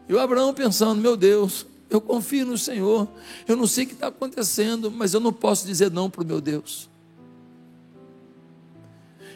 e 0.08 0.12
o 0.12 0.18
Abraão 0.18 0.52
pensando: 0.52 1.00
Meu 1.00 1.16
Deus, 1.16 1.66
eu 1.88 2.00
confio 2.00 2.44
no 2.44 2.58
Senhor, 2.58 3.06
eu 3.46 3.54
não 3.54 3.68
sei 3.68 3.84
o 3.84 3.86
que 3.86 3.94
está 3.94 4.08
acontecendo, 4.08 4.90
mas 4.90 5.14
eu 5.14 5.20
não 5.20 5.32
posso 5.32 5.64
dizer 5.64 5.88
não 5.92 6.10
para 6.10 6.24
o 6.24 6.26
meu 6.26 6.40
Deus. 6.40 6.88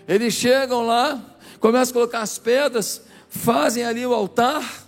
Eles 0.09 0.35
chegam 0.35 0.85
lá, 0.85 1.39
começam 1.61 1.93
a 1.93 1.95
colocar 1.95 2.23
as 2.23 2.39
pedras, 2.39 3.03
fazem 3.29 3.85
ali 3.85 4.05
o 4.05 4.13
altar, 4.13 4.80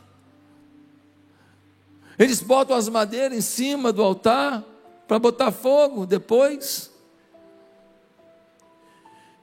eles 2.23 2.41
botam 2.41 2.77
as 2.77 2.89
madeiras 2.89 3.37
em 3.37 3.41
cima 3.41 3.93
do 3.93 4.03
altar 4.03 4.63
para 5.09 5.19
botar 5.19 5.51
fogo 5.51 6.07
depois. 6.07 6.91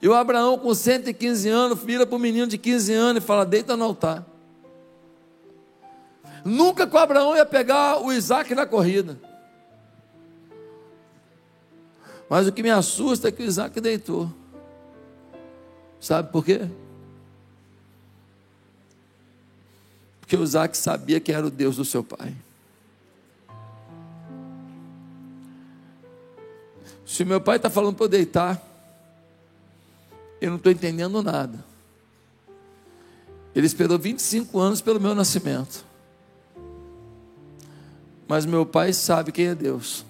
E 0.01 0.07
o 0.07 0.13
Abraão, 0.13 0.57
com 0.57 0.73
115 0.73 1.49
anos, 1.49 1.83
vira 1.83 2.05
para 2.05 2.15
o 2.15 2.19
menino 2.19 2.47
de 2.47 2.57
15 2.57 2.93
anos 2.93 3.23
e 3.23 3.25
fala: 3.25 3.45
Deita 3.45 3.75
no 3.75 3.83
altar. 3.83 4.25
Nunca 6.45 6.89
o 6.89 6.97
Abraão 6.97 7.35
ia 7.35 7.45
pegar 7.45 8.01
o 8.01 8.13
Isaac 8.13 8.55
na 8.55 8.65
corrida. 8.65 9.19
Mas 12.29 12.47
o 12.47 12.51
que 12.51 12.63
me 12.63 12.69
assusta 12.69 13.27
é 13.27 13.31
que 13.31 13.43
o 13.43 13.45
Isaac 13.45 13.81
deitou. 13.81 14.31
Sabe 15.99 16.31
por 16.31 16.45
quê? 16.45 16.61
Porque 20.21 20.37
o 20.37 20.43
Isaac 20.43 20.77
sabia 20.77 21.19
que 21.19 21.31
era 21.31 21.45
o 21.45 21.49
Deus 21.49 21.75
do 21.75 21.83
seu 21.83 22.03
pai. 22.03 22.33
Se 27.09 27.25
meu 27.25 27.41
pai 27.41 27.55
está 27.55 27.71
falando 27.71 27.95
para 27.95 28.05
eu 28.05 28.09
deitar, 28.09 28.63
eu 30.39 30.51
não 30.51 30.57
estou 30.57 30.71
entendendo 30.71 31.23
nada. 31.23 31.65
Ele 33.55 33.65
esperou 33.65 33.97
25 33.97 34.59
anos 34.59 34.79
pelo 34.79 34.99
meu 34.99 35.15
nascimento. 35.15 35.83
Mas 38.27 38.45
meu 38.45 38.63
pai 38.63 38.93
sabe 38.93 39.31
quem 39.31 39.47
é 39.47 39.55
Deus. 39.55 40.05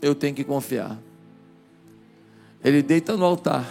Eu 0.00 0.14
tenho 0.14 0.34
que 0.34 0.42
confiar. 0.42 0.98
Ele 2.64 2.82
deita 2.82 3.14
no 3.14 3.26
altar 3.26 3.70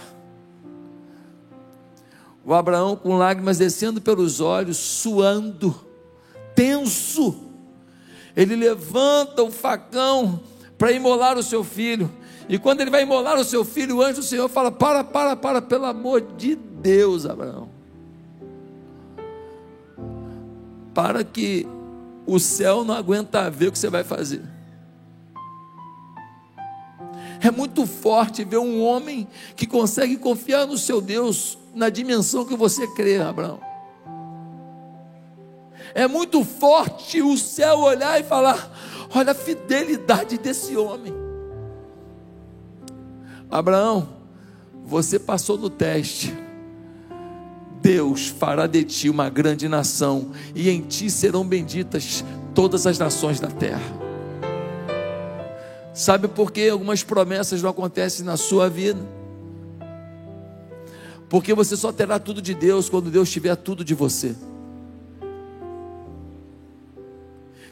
o 2.44 2.54
Abraão 2.54 2.94
com 2.94 3.16
lágrimas 3.16 3.58
descendo 3.58 4.00
pelos 4.00 4.38
olhos, 4.38 4.76
suando, 4.76 5.74
tenso. 6.54 7.50
Ele 8.36 8.54
levanta 8.54 9.42
o 9.42 9.50
facão 9.50 10.53
para 10.78 10.92
imolar 10.92 11.36
o 11.38 11.42
seu 11.42 11.62
filho. 11.64 12.10
E 12.48 12.58
quando 12.58 12.80
ele 12.80 12.90
vai 12.90 13.02
imolar 13.02 13.38
o 13.38 13.44
seu 13.44 13.64
filho, 13.64 13.96
o 13.96 14.02
anjo 14.02 14.20
do 14.20 14.22
Senhor 14.26 14.48
fala: 14.48 14.70
Para, 14.70 15.02
para, 15.02 15.36
para, 15.36 15.62
pelo 15.62 15.86
amor 15.86 16.20
de 16.36 16.54
Deus, 16.54 17.26
Abraão. 17.26 17.68
Para 20.92 21.24
que 21.24 21.66
o 22.26 22.38
céu 22.38 22.84
não 22.84 22.94
aguenta 22.94 23.50
ver 23.50 23.68
o 23.68 23.72
que 23.72 23.78
você 23.78 23.90
vai 23.90 24.04
fazer. 24.04 24.42
É 27.40 27.50
muito 27.50 27.86
forte 27.86 28.44
ver 28.44 28.58
um 28.58 28.82
homem 28.82 29.28
que 29.54 29.66
consegue 29.66 30.16
confiar 30.16 30.66
no 30.66 30.78
seu 30.78 31.00
Deus 31.00 31.58
na 31.74 31.90
dimensão 31.90 32.44
que 32.44 32.56
você 32.56 32.86
crê, 32.94 33.18
Abraão. 33.18 33.60
É 35.94 36.08
muito 36.08 36.42
forte 36.44 37.20
o 37.20 37.36
céu 37.36 37.80
olhar 37.80 38.18
e 38.18 38.24
falar: 38.24 38.70
olha 39.12 39.32
a 39.32 39.34
fidelidade 39.34 40.38
desse 40.38 40.76
homem. 40.76 41.12
Abraão, 43.50 44.08
você 44.84 45.18
passou 45.18 45.56
no 45.56 45.70
teste. 45.70 46.34
Deus 47.80 48.28
fará 48.28 48.66
de 48.66 48.82
ti 48.84 49.10
uma 49.10 49.28
grande 49.28 49.68
nação, 49.68 50.30
e 50.54 50.70
em 50.70 50.80
ti 50.80 51.10
serão 51.10 51.46
benditas 51.46 52.24
todas 52.54 52.86
as 52.86 52.98
nações 52.98 53.40
da 53.40 53.48
terra. 53.48 54.04
Sabe 55.92 56.26
por 56.26 56.50
que 56.50 56.68
algumas 56.68 57.02
promessas 57.02 57.62
não 57.62 57.70
acontecem 57.70 58.24
na 58.24 58.36
sua 58.36 58.68
vida? 58.68 59.00
Porque 61.28 61.54
você 61.54 61.76
só 61.76 61.92
terá 61.92 62.18
tudo 62.18 62.40
de 62.40 62.54
Deus 62.54 62.88
quando 62.88 63.10
Deus 63.10 63.30
tiver 63.30 63.54
tudo 63.56 63.84
de 63.84 63.94
você. 63.94 64.34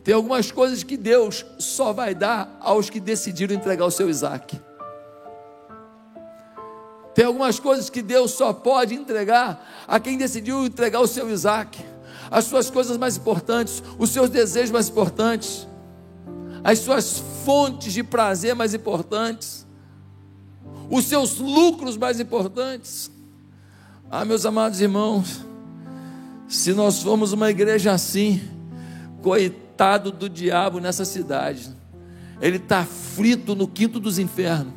Tem 0.05 0.15
algumas 0.15 0.51
coisas 0.51 0.83
que 0.83 0.97
Deus 0.97 1.45
só 1.59 1.93
vai 1.93 2.15
dar 2.15 2.57
aos 2.61 2.91
que 2.91 2.99
decidiram 2.99 3.55
entregar 3.55 3.85
o 3.85 3.91
seu 3.91 4.11
Isaac. 4.11 4.61
Tem 7.15 7.25
algumas 7.25 7.61
coisas 7.61 7.91
que 7.91 8.03
Deus 8.03 8.33
só 8.33 8.53
pode 8.53 8.95
entregar 8.95 9.85
a 9.87 10.01
quem 10.01 10.17
decidiu 10.17 10.65
entregar 10.65 11.01
o 11.01 11.07
seu 11.07 11.31
Isaac. 11.31 11.79
As 12.31 12.45
suas 12.47 12.71
coisas 12.71 12.97
mais 12.97 13.17
importantes, 13.17 13.83
os 13.99 14.11
seus 14.11 14.31
desejos 14.31 14.71
mais 14.71 14.89
importantes, 14.89 15.69
as 16.65 16.79
suas 16.79 17.23
fontes 17.45 17.93
de 17.93 18.03
prazer 18.03 18.55
mais 18.55 18.73
importantes, 18.73 19.67
os 20.91 21.05
seus 21.05 21.39
lucros 21.39 21.97
mais 21.97 22.19
importantes. 22.19 23.11
Ah, 24.11 24.25
meus 24.25 24.47
amados 24.47 24.81
irmãos, 24.81 25.41
se 26.49 26.73
nós 26.73 27.03
formos 27.03 27.33
uma 27.33 27.51
igreja 27.51 27.93
assim, 27.93 28.41
coitado 29.83 30.13
do 30.13 30.29
diabo 30.29 30.79
nessa 30.79 31.05
cidade, 31.05 31.71
ele 32.41 32.59
está 32.59 32.85
frito 32.85 33.57
no 33.57 33.67
quinto 33.67 33.99
dos 33.99 34.17
infernos, 34.17 34.73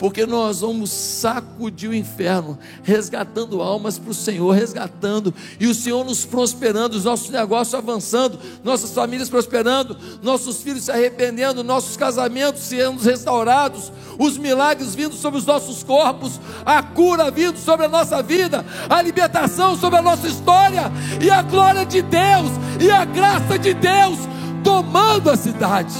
porque 0.00 0.24
nós 0.24 0.62
vamos 0.62 0.90
sacudir 0.90 1.90
o 1.90 1.94
inferno, 1.94 2.58
resgatando 2.82 3.60
almas 3.60 3.98
para 3.98 4.12
o 4.12 4.14
Senhor, 4.14 4.50
resgatando, 4.52 5.34
e 5.60 5.66
o 5.66 5.74
Senhor 5.74 6.06
nos 6.06 6.24
prosperando, 6.24 6.96
os 6.96 7.04
nossos 7.04 7.28
negócios 7.28 7.74
avançando, 7.74 8.38
nossas 8.64 8.92
famílias 8.92 9.28
prosperando, 9.28 9.94
nossos 10.22 10.62
filhos 10.62 10.84
se 10.84 10.90
arrependendo, 10.90 11.62
nossos 11.62 11.98
casamentos 11.98 12.62
sendo 12.62 12.98
restaurados, 13.02 13.92
os 14.18 14.38
milagres 14.38 14.94
vindo 14.94 15.14
sobre 15.14 15.38
os 15.38 15.44
nossos 15.44 15.82
corpos, 15.82 16.40
a 16.64 16.82
cura 16.82 17.30
vindo 17.30 17.58
sobre 17.58 17.84
a 17.84 17.88
nossa 17.90 18.22
vida, 18.22 18.64
a 18.88 19.02
libertação 19.02 19.76
sobre 19.76 19.98
a 19.98 20.02
nossa 20.02 20.26
história, 20.26 20.90
e 21.22 21.28
a 21.28 21.42
glória 21.42 21.84
de 21.84 22.00
Deus, 22.00 22.50
e 22.80 22.90
a 22.90 23.04
graça 23.04 23.58
de 23.58 23.74
Deus 23.74 24.18
tomando 24.64 25.30
a 25.30 25.36
cidade. 25.36 25.94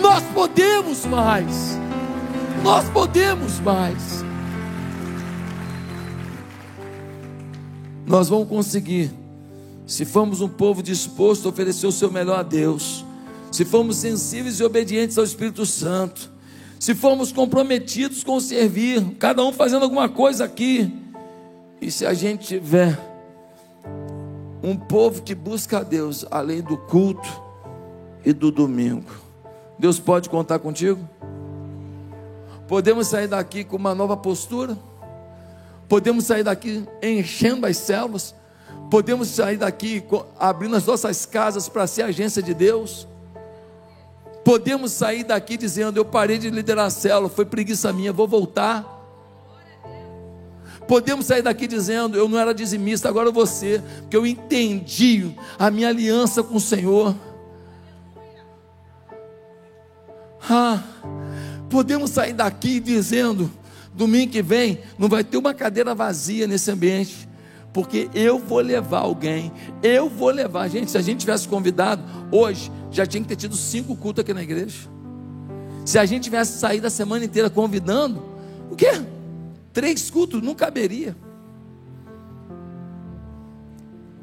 Nós 0.00 0.22
podemos 0.32 1.04
mais. 1.04 1.79
Nós 2.62 2.88
podemos 2.90 3.58
mais. 3.60 4.22
Nós 8.06 8.28
vamos 8.28 8.48
conseguir. 8.48 9.10
Se 9.86 10.04
formos 10.04 10.40
um 10.40 10.48
povo 10.48 10.82
disposto 10.82 11.46
a 11.46 11.48
oferecer 11.48 11.86
o 11.86 11.92
seu 11.92 12.12
melhor 12.12 12.38
a 12.38 12.42
Deus, 12.42 13.04
se 13.50 13.64
formos 13.64 13.96
sensíveis 13.96 14.60
e 14.60 14.64
obedientes 14.64 15.18
ao 15.18 15.24
Espírito 15.24 15.66
Santo, 15.66 16.30
se 16.78 16.94
formos 16.94 17.32
comprometidos 17.32 18.22
com 18.22 18.38
servir, 18.38 19.16
cada 19.18 19.44
um 19.44 19.52
fazendo 19.52 19.82
alguma 19.82 20.08
coisa 20.08 20.44
aqui, 20.44 20.92
e 21.80 21.90
se 21.90 22.06
a 22.06 22.14
gente 22.14 22.46
tiver 22.46 22.96
um 24.62 24.76
povo 24.76 25.22
que 25.22 25.34
busca 25.34 25.78
a 25.78 25.82
Deus 25.82 26.24
além 26.30 26.60
do 26.60 26.76
culto 26.76 27.28
e 28.24 28.32
do 28.32 28.52
domingo, 28.52 29.10
Deus 29.78 29.98
pode 29.98 30.28
contar 30.30 30.60
contigo? 30.60 31.08
Podemos 32.70 33.08
sair 33.08 33.26
daqui 33.26 33.64
com 33.64 33.74
uma 33.74 33.96
nova 33.96 34.16
postura. 34.16 34.78
Podemos 35.88 36.24
sair 36.24 36.44
daqui 36.44 36.86
enchendo 37.02 37.66
as 37.66 37.76
células. 37.76 38.32
Podemos 38.88 39.26
sair 39.26 39.56
daqui 39.56 40.00
abrindo 40.38 40.76
as 40.76 40.86
nossas 40.86 41.26
casas 41.26 41.68
para 41.68 41.84
ser 41.88 42.02
agência 42.02 42.40
de 42.40 42.54
Deus. 42.54 43.08
Podemos 44.44 44.92
sair 44.92 45.24
daqui 45.24 45.56
dizendo: 45.56 45.96
Eu 45.96 46.04
parei 46.04 46.38
de 46.38 46.48
liderar 46.48 46.86
a 46.86 46.90
célula, 46.90 47.28
foi 47.28 47.44
preguiça 47.44 47.92
minha, 47.92 48.12
vou 48.12 48.28
voltar. 48.28 48.86
Podemos 50.86 51.26
sair 51.26 51.42
daqui 51.42 51.66
dizendo: 51.66 52.16
Eu 52.16 52.28
não 52.28 52.38
era 52.38 52.54
dizimista, 52.54 53.08
agora 53.08 53.32
você, 53.32 53.82
porque 54.02 54.16
eu 54.16 54.24
entendi 54.24 55.34
a 55.58 55.72
minha 55.72 55.88
aliança 55.88 56.40
com 56.40 56.54
o 56.54 56.60
Senhor. 56.60 57.16
Ah, 60.48 60.80
Podemos 61.70 62.10
sair 62.10 62.32
daqui 62.32 62.80
dizendo: 62.80 63.48
domingo 63.94 64.32
que 64.32 64.42
vem 64.42 64.80
não 64.98 65.08
vai 65.08 65.22
ter 65.22 65.36
uma 65.36 65.54
cadeira 65.54 65.94
vazia 65.94 66.46
nesse 66.48 66.68
ambiente, 66.70 67.28
porque 67.72 68.10
eu 68.12 68.40
vou 68.40 68.58
levar 68.58 68.98
alguém, 68.98 69.52
eu 69.80 70.08
vou 70.08 70.30
levar. 70.30 70.68
Gente, 70.68 70.90
se 70.90 70.98
a 70.98 71.00
gente 71.00 71.20
tivesse 71.20 71.46
convidado 71.46 72.02
hoje, 72.32 72.70
já 72.90 73.06
tinha 73.06 73.22
que 73.22 73.28
ter 73.28 73.36
tido 73.36 73.56
cinco 73.56 73.94
cultos 73.94 74.22
aqui 74.22 74.34
na 74.34 74.42
igreja. 74.42 74.88
Se 75.86 75.96
a 75.96 76.04
gente 76.04 76.24
tivesse 76.24 76.58
saído 76.58 76.88
a 76.88 76.90
semana 76.90 77.24
inteira 77.24 77.48
convidando, 77.48 78.22
o 78.68 78.74
quê? 78.74 78.90
Três 79.72 80.10
cultos 80.10 80.42
não 80.42 80.54
caberia. 80.56 81.16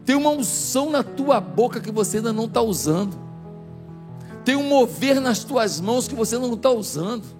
Tem 0.06 0.16
uma 0.16 0.30
unção 0.30 0.90
na 0.90 1.02
tua 1.02 1.40
boca 1.40 1.80
que 1.80 1.92
você 1.92 2.18
ainda 2.18 2.32
não 2.32 2.46
está 2.46 2.62
usando. 2.62 3.18
Tem 4.44 4.56
um 4.56 4.68
mover 4.68 5.20
nas 5.20 5.44
tuas 5.44 5.82
mãos 5.82 6.08
que 6.08 6.16
você 6.16 6.38
não 6.38 6.54
está 6.54 6.70
usando 6.72 7.37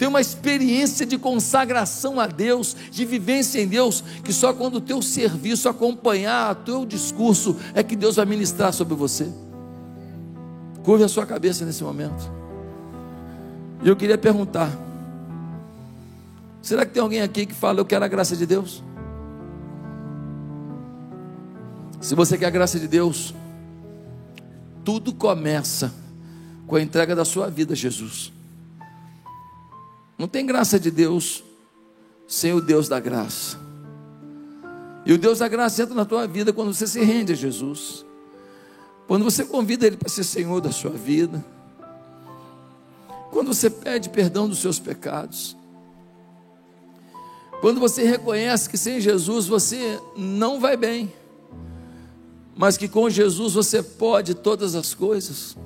tem 0.00 0.08
uma 0.08 0.22
experiência 0.22 1.04
de 1.04 1.18
consagração 1.18 2.18
a 2.18 2.26
Deus, 2.26 2.74
de 2.90 3.04
vivência 3.04 3.60
em 3.60 3.68
Deus, 3.68 4.02
que 4.24 4.32
só 4.32 4.50
quando 4.54 4.76
o 4.76 4.80
teu 4.80 5.02
serviço 5.02 5.68
acompanhar 5.68 6.52
o 6.52 6.54
teu 6.54 6.86
discurso 6.86 7.54
é 7.74 7.82
que 7.82 7.94
Deus 7.94 8.16
vai 8.16 8.24
ministrar 8.24 8.72
sobre 8.72 8.94
você. 8.94 9.30
Curve 10.82 11.04
a 11.04 11.08
sua 11.08 11.26
cabeça 11.26 11.66
nesse 11.66 11.84
momento. 11.84 12.32
E 13.82 13.88
eu 13.90 13.94
queria 13.94 14.16
perguntar: 14.16 14.74
será 16.62 16.86
que 16.86 16.94
tem 16.94 17.02
alguém 17.02 17.20
aqui 17.20 17.44
que 17.44 17.54
fala, 17.54 17.78
eu 17.80 17.84
quero 17.84 18.02
a 18.02 18.08
graça 18.08 18.34
de 18.34 18.46
Deus? 18.46 18.82
Se 22.00 22.14
você 22.14 22.38
quer 22.38 22.46
a 22.46 22.50
graça 22.50 22.80
de 22.80 22.88
Deus, 22.88 23.34
tudo 24.82 25.12
começa 25.12 25.92
com 26.66 26.76
a 26.76 26.80
entrega 26.80 27.14
da 27.14 27.26
sua 27.26 27.50
vida 27.50 27.74
a 27.74 27.76
Jesus. 27.76 28.39
Não 30.20 30.28
tem 30.28 30.44
graça 30.44 30.78
de 30.78 30.90
Deus 30.90 31.42
sem 32.28 32.52
o 32.52 32.60
Deus 32.60 32.90
da 32.90 33.00
graça. 33.00 33.58
E 35.06 35.14
o 35.14 35.16
Deus 35.16 35.38
da 35.38 35.48
graça 35.48 35.82
entra 35.82 35.94
na 35.94 36.04
tua 36.04 36.26
vida 36.26 36.52
quando 36.52 36.74
você 36.74 36.86
se 36.86 37.02
rende 37.02 37.32
a 37.32 37.34
Jesus. 37.34 38.04
Quando 39.06 39.24
você 39.24 39.46
convida 39.46 39.86
Ele 39.86 39.96
para 39.96 40.10
ser 40.10 40.24
Senhor 40.24 40.60
da 40.60 40.70
sua 40.70 40.90
vida. 40.90 41.42
Quando 43.30 43.54
você 43.54 43.70
pede 43.70 44.10
perdão 44.10 44.46
dos 44.46 44.58
seus 44.58 44.78
pecados. 44.78 45.56
Quando 47.62 47.80
você 47.80 48.04
reconhece 48.04 48.68
que 48.68 48.76
sem 48.76 49.00
Jesus 49.00 49.46
você 49.46 49.98
não 50.14 50.60
vai 50.60 50.76
bem. 50.76 51.10
Mas 52.54 52.76
que 52.76 52.88
com 52.88 53.08
Jesus 53.08 53.54
você 53.54 53.82
pode 53.82 54.34
todas 54.34 54.74
as 54.74 54.92
coisas. 54.92 55.56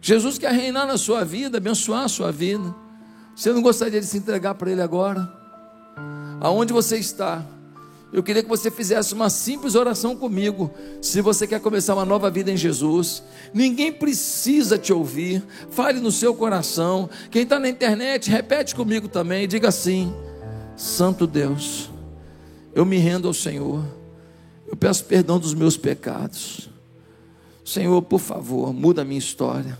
Jesus 0.00 0.38
quer 0.38 0.52
reinar 0.52 0.88
na 0.88 0.98
sua 0.98 1.24
vida, 1.24 1.58
abençoar 1.58 2.02
a 2.02 2.08
sua 2.08 2.32
vida. 2.32 2.81
Você 3.34 3.52
não 3.52 3.62
gostaria 3.62 4.00
de 4.00 4.06
se 4.06 4.18
entregar 4.18 4.54
para 4.54 4.70
Ele 4.70 4.82
agora? 4.82 5.32
Aonde 6.40 6.72
você 6.72 6.98
está? 6.98 7.44
Eu 8.12 8.22
queria 8.22 8.42
que 8.42 8.48
você 8.48 8.70
fizesse 8.70 9.14
uma 9.14 9.30
simples 9.30 9.74
oração 9.74 10.14
comigo. 10.14 10.70
Se 11.00 11.22
você 11.22 11.46
quer 11.46 11.60
começar 11.60 11.94
uma 11.94 12.04
nova 12.04 12.30
vida 12.30 12.50
em 12.50 12.56
Jesus, 12.56 13.22
ninguém 13.54 13.90
precisa 13.90 14.76
te 14.76 14.92
ouvir. 14.92 15.42
Fale 15.70 15.98
no 15.98 16.12
seu 16.12 16.34
coração. 16.34 17.08
Quem 17.30 17.44
está 17.44 17.58
na 17.58 17.70
internet, 17.70 18.30
repete 18.30 18.74
comigo 18.74 19.08
também. 19.08 19.48
Diga 19.48 19.68
assim: 19.68 20.12
Santo 20.76 21.26
Deus, 21.26 21.90
eu 22.74 22.84
me 22.84 22.98
rendo 22.98 23.28
ao 23.28 23.34
Senhor. 23.34 23.82
Eu 24.68 24.76
peço 24.76 25.04
perdão 25.06 25.38
dos 25.38 25.54
meus 25.54 25.78
pecados. 25.78 26.68
Senhor, 27.64 28.02
por 28.02 28.20
favor, 28.20 28.74
muda 28.74 29.02
a 29.02 29.04
minha 29.04 29.18
história, 29.18 29.78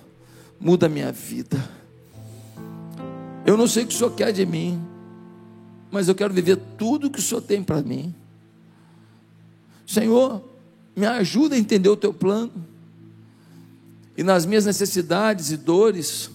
muda 0.59 0.87
a 0.87 0.89
minha 0.89 1.13
vida. 1.13 1.82
Eu 3.45 3.57
não 3.57 3.67
sei 3.67 3.85
o 3.85 3.87
que 3.87 3.95
o 3.95 3.99
Senhor 3.99 4.15
quer 4.15 4.33
de 4.33 4.47
mim, 4.47 4.81
mas 5.91 6.09
eu 6.09 6.15
quero 6.15 6.33
viver 6.33 6.57
tudo 6.79 7.11
que 7.11 7.19
o 7.19 7.23
Senhor 7.23 7.41
tem 7.41 7.63
para 7.63 7.83
mim. 7.83 8.15
Senhor, 9.87 10.43
me 10.95 11.07
ajuda 11.07 11.55
a 11.55 11.59
entender 11.59 11.89
o 11.89 11.97
teu 11.97 12.15
plano. 12.15 12.53
E 14.17 14.23
nas 14.23 14.47
minhas 14.47 14.65
necessidades 14.65 15.51
e 15.51 15.57
dores, 15.57 16.31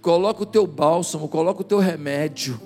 coloca 0.00 0.42
o 0.42 0.46
teu 0.46 0.66
bálsamo, 0.66 1.28
coloca 1.28 1.62
o 1.62 1.64
teu 1.64 1.78
remédio. 1.78 2.60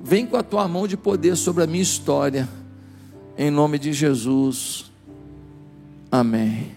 Vem 0.00 0.26
com 0.26 0.36
a 0.36 0.42
tua 0.42 0.68
mão 0.68 0.86
de 0.86 0.96
poder 0.96 1.36
sobre 1.36 1.64
a 1.64 1.66
minha 1.66 1.82
história. 1.82 2.48
Em 3.36 3.50
nome 3.50 3.78
de 3.78 3.92
Jesus. 3.92 4.90
Amém. 6.10 6.75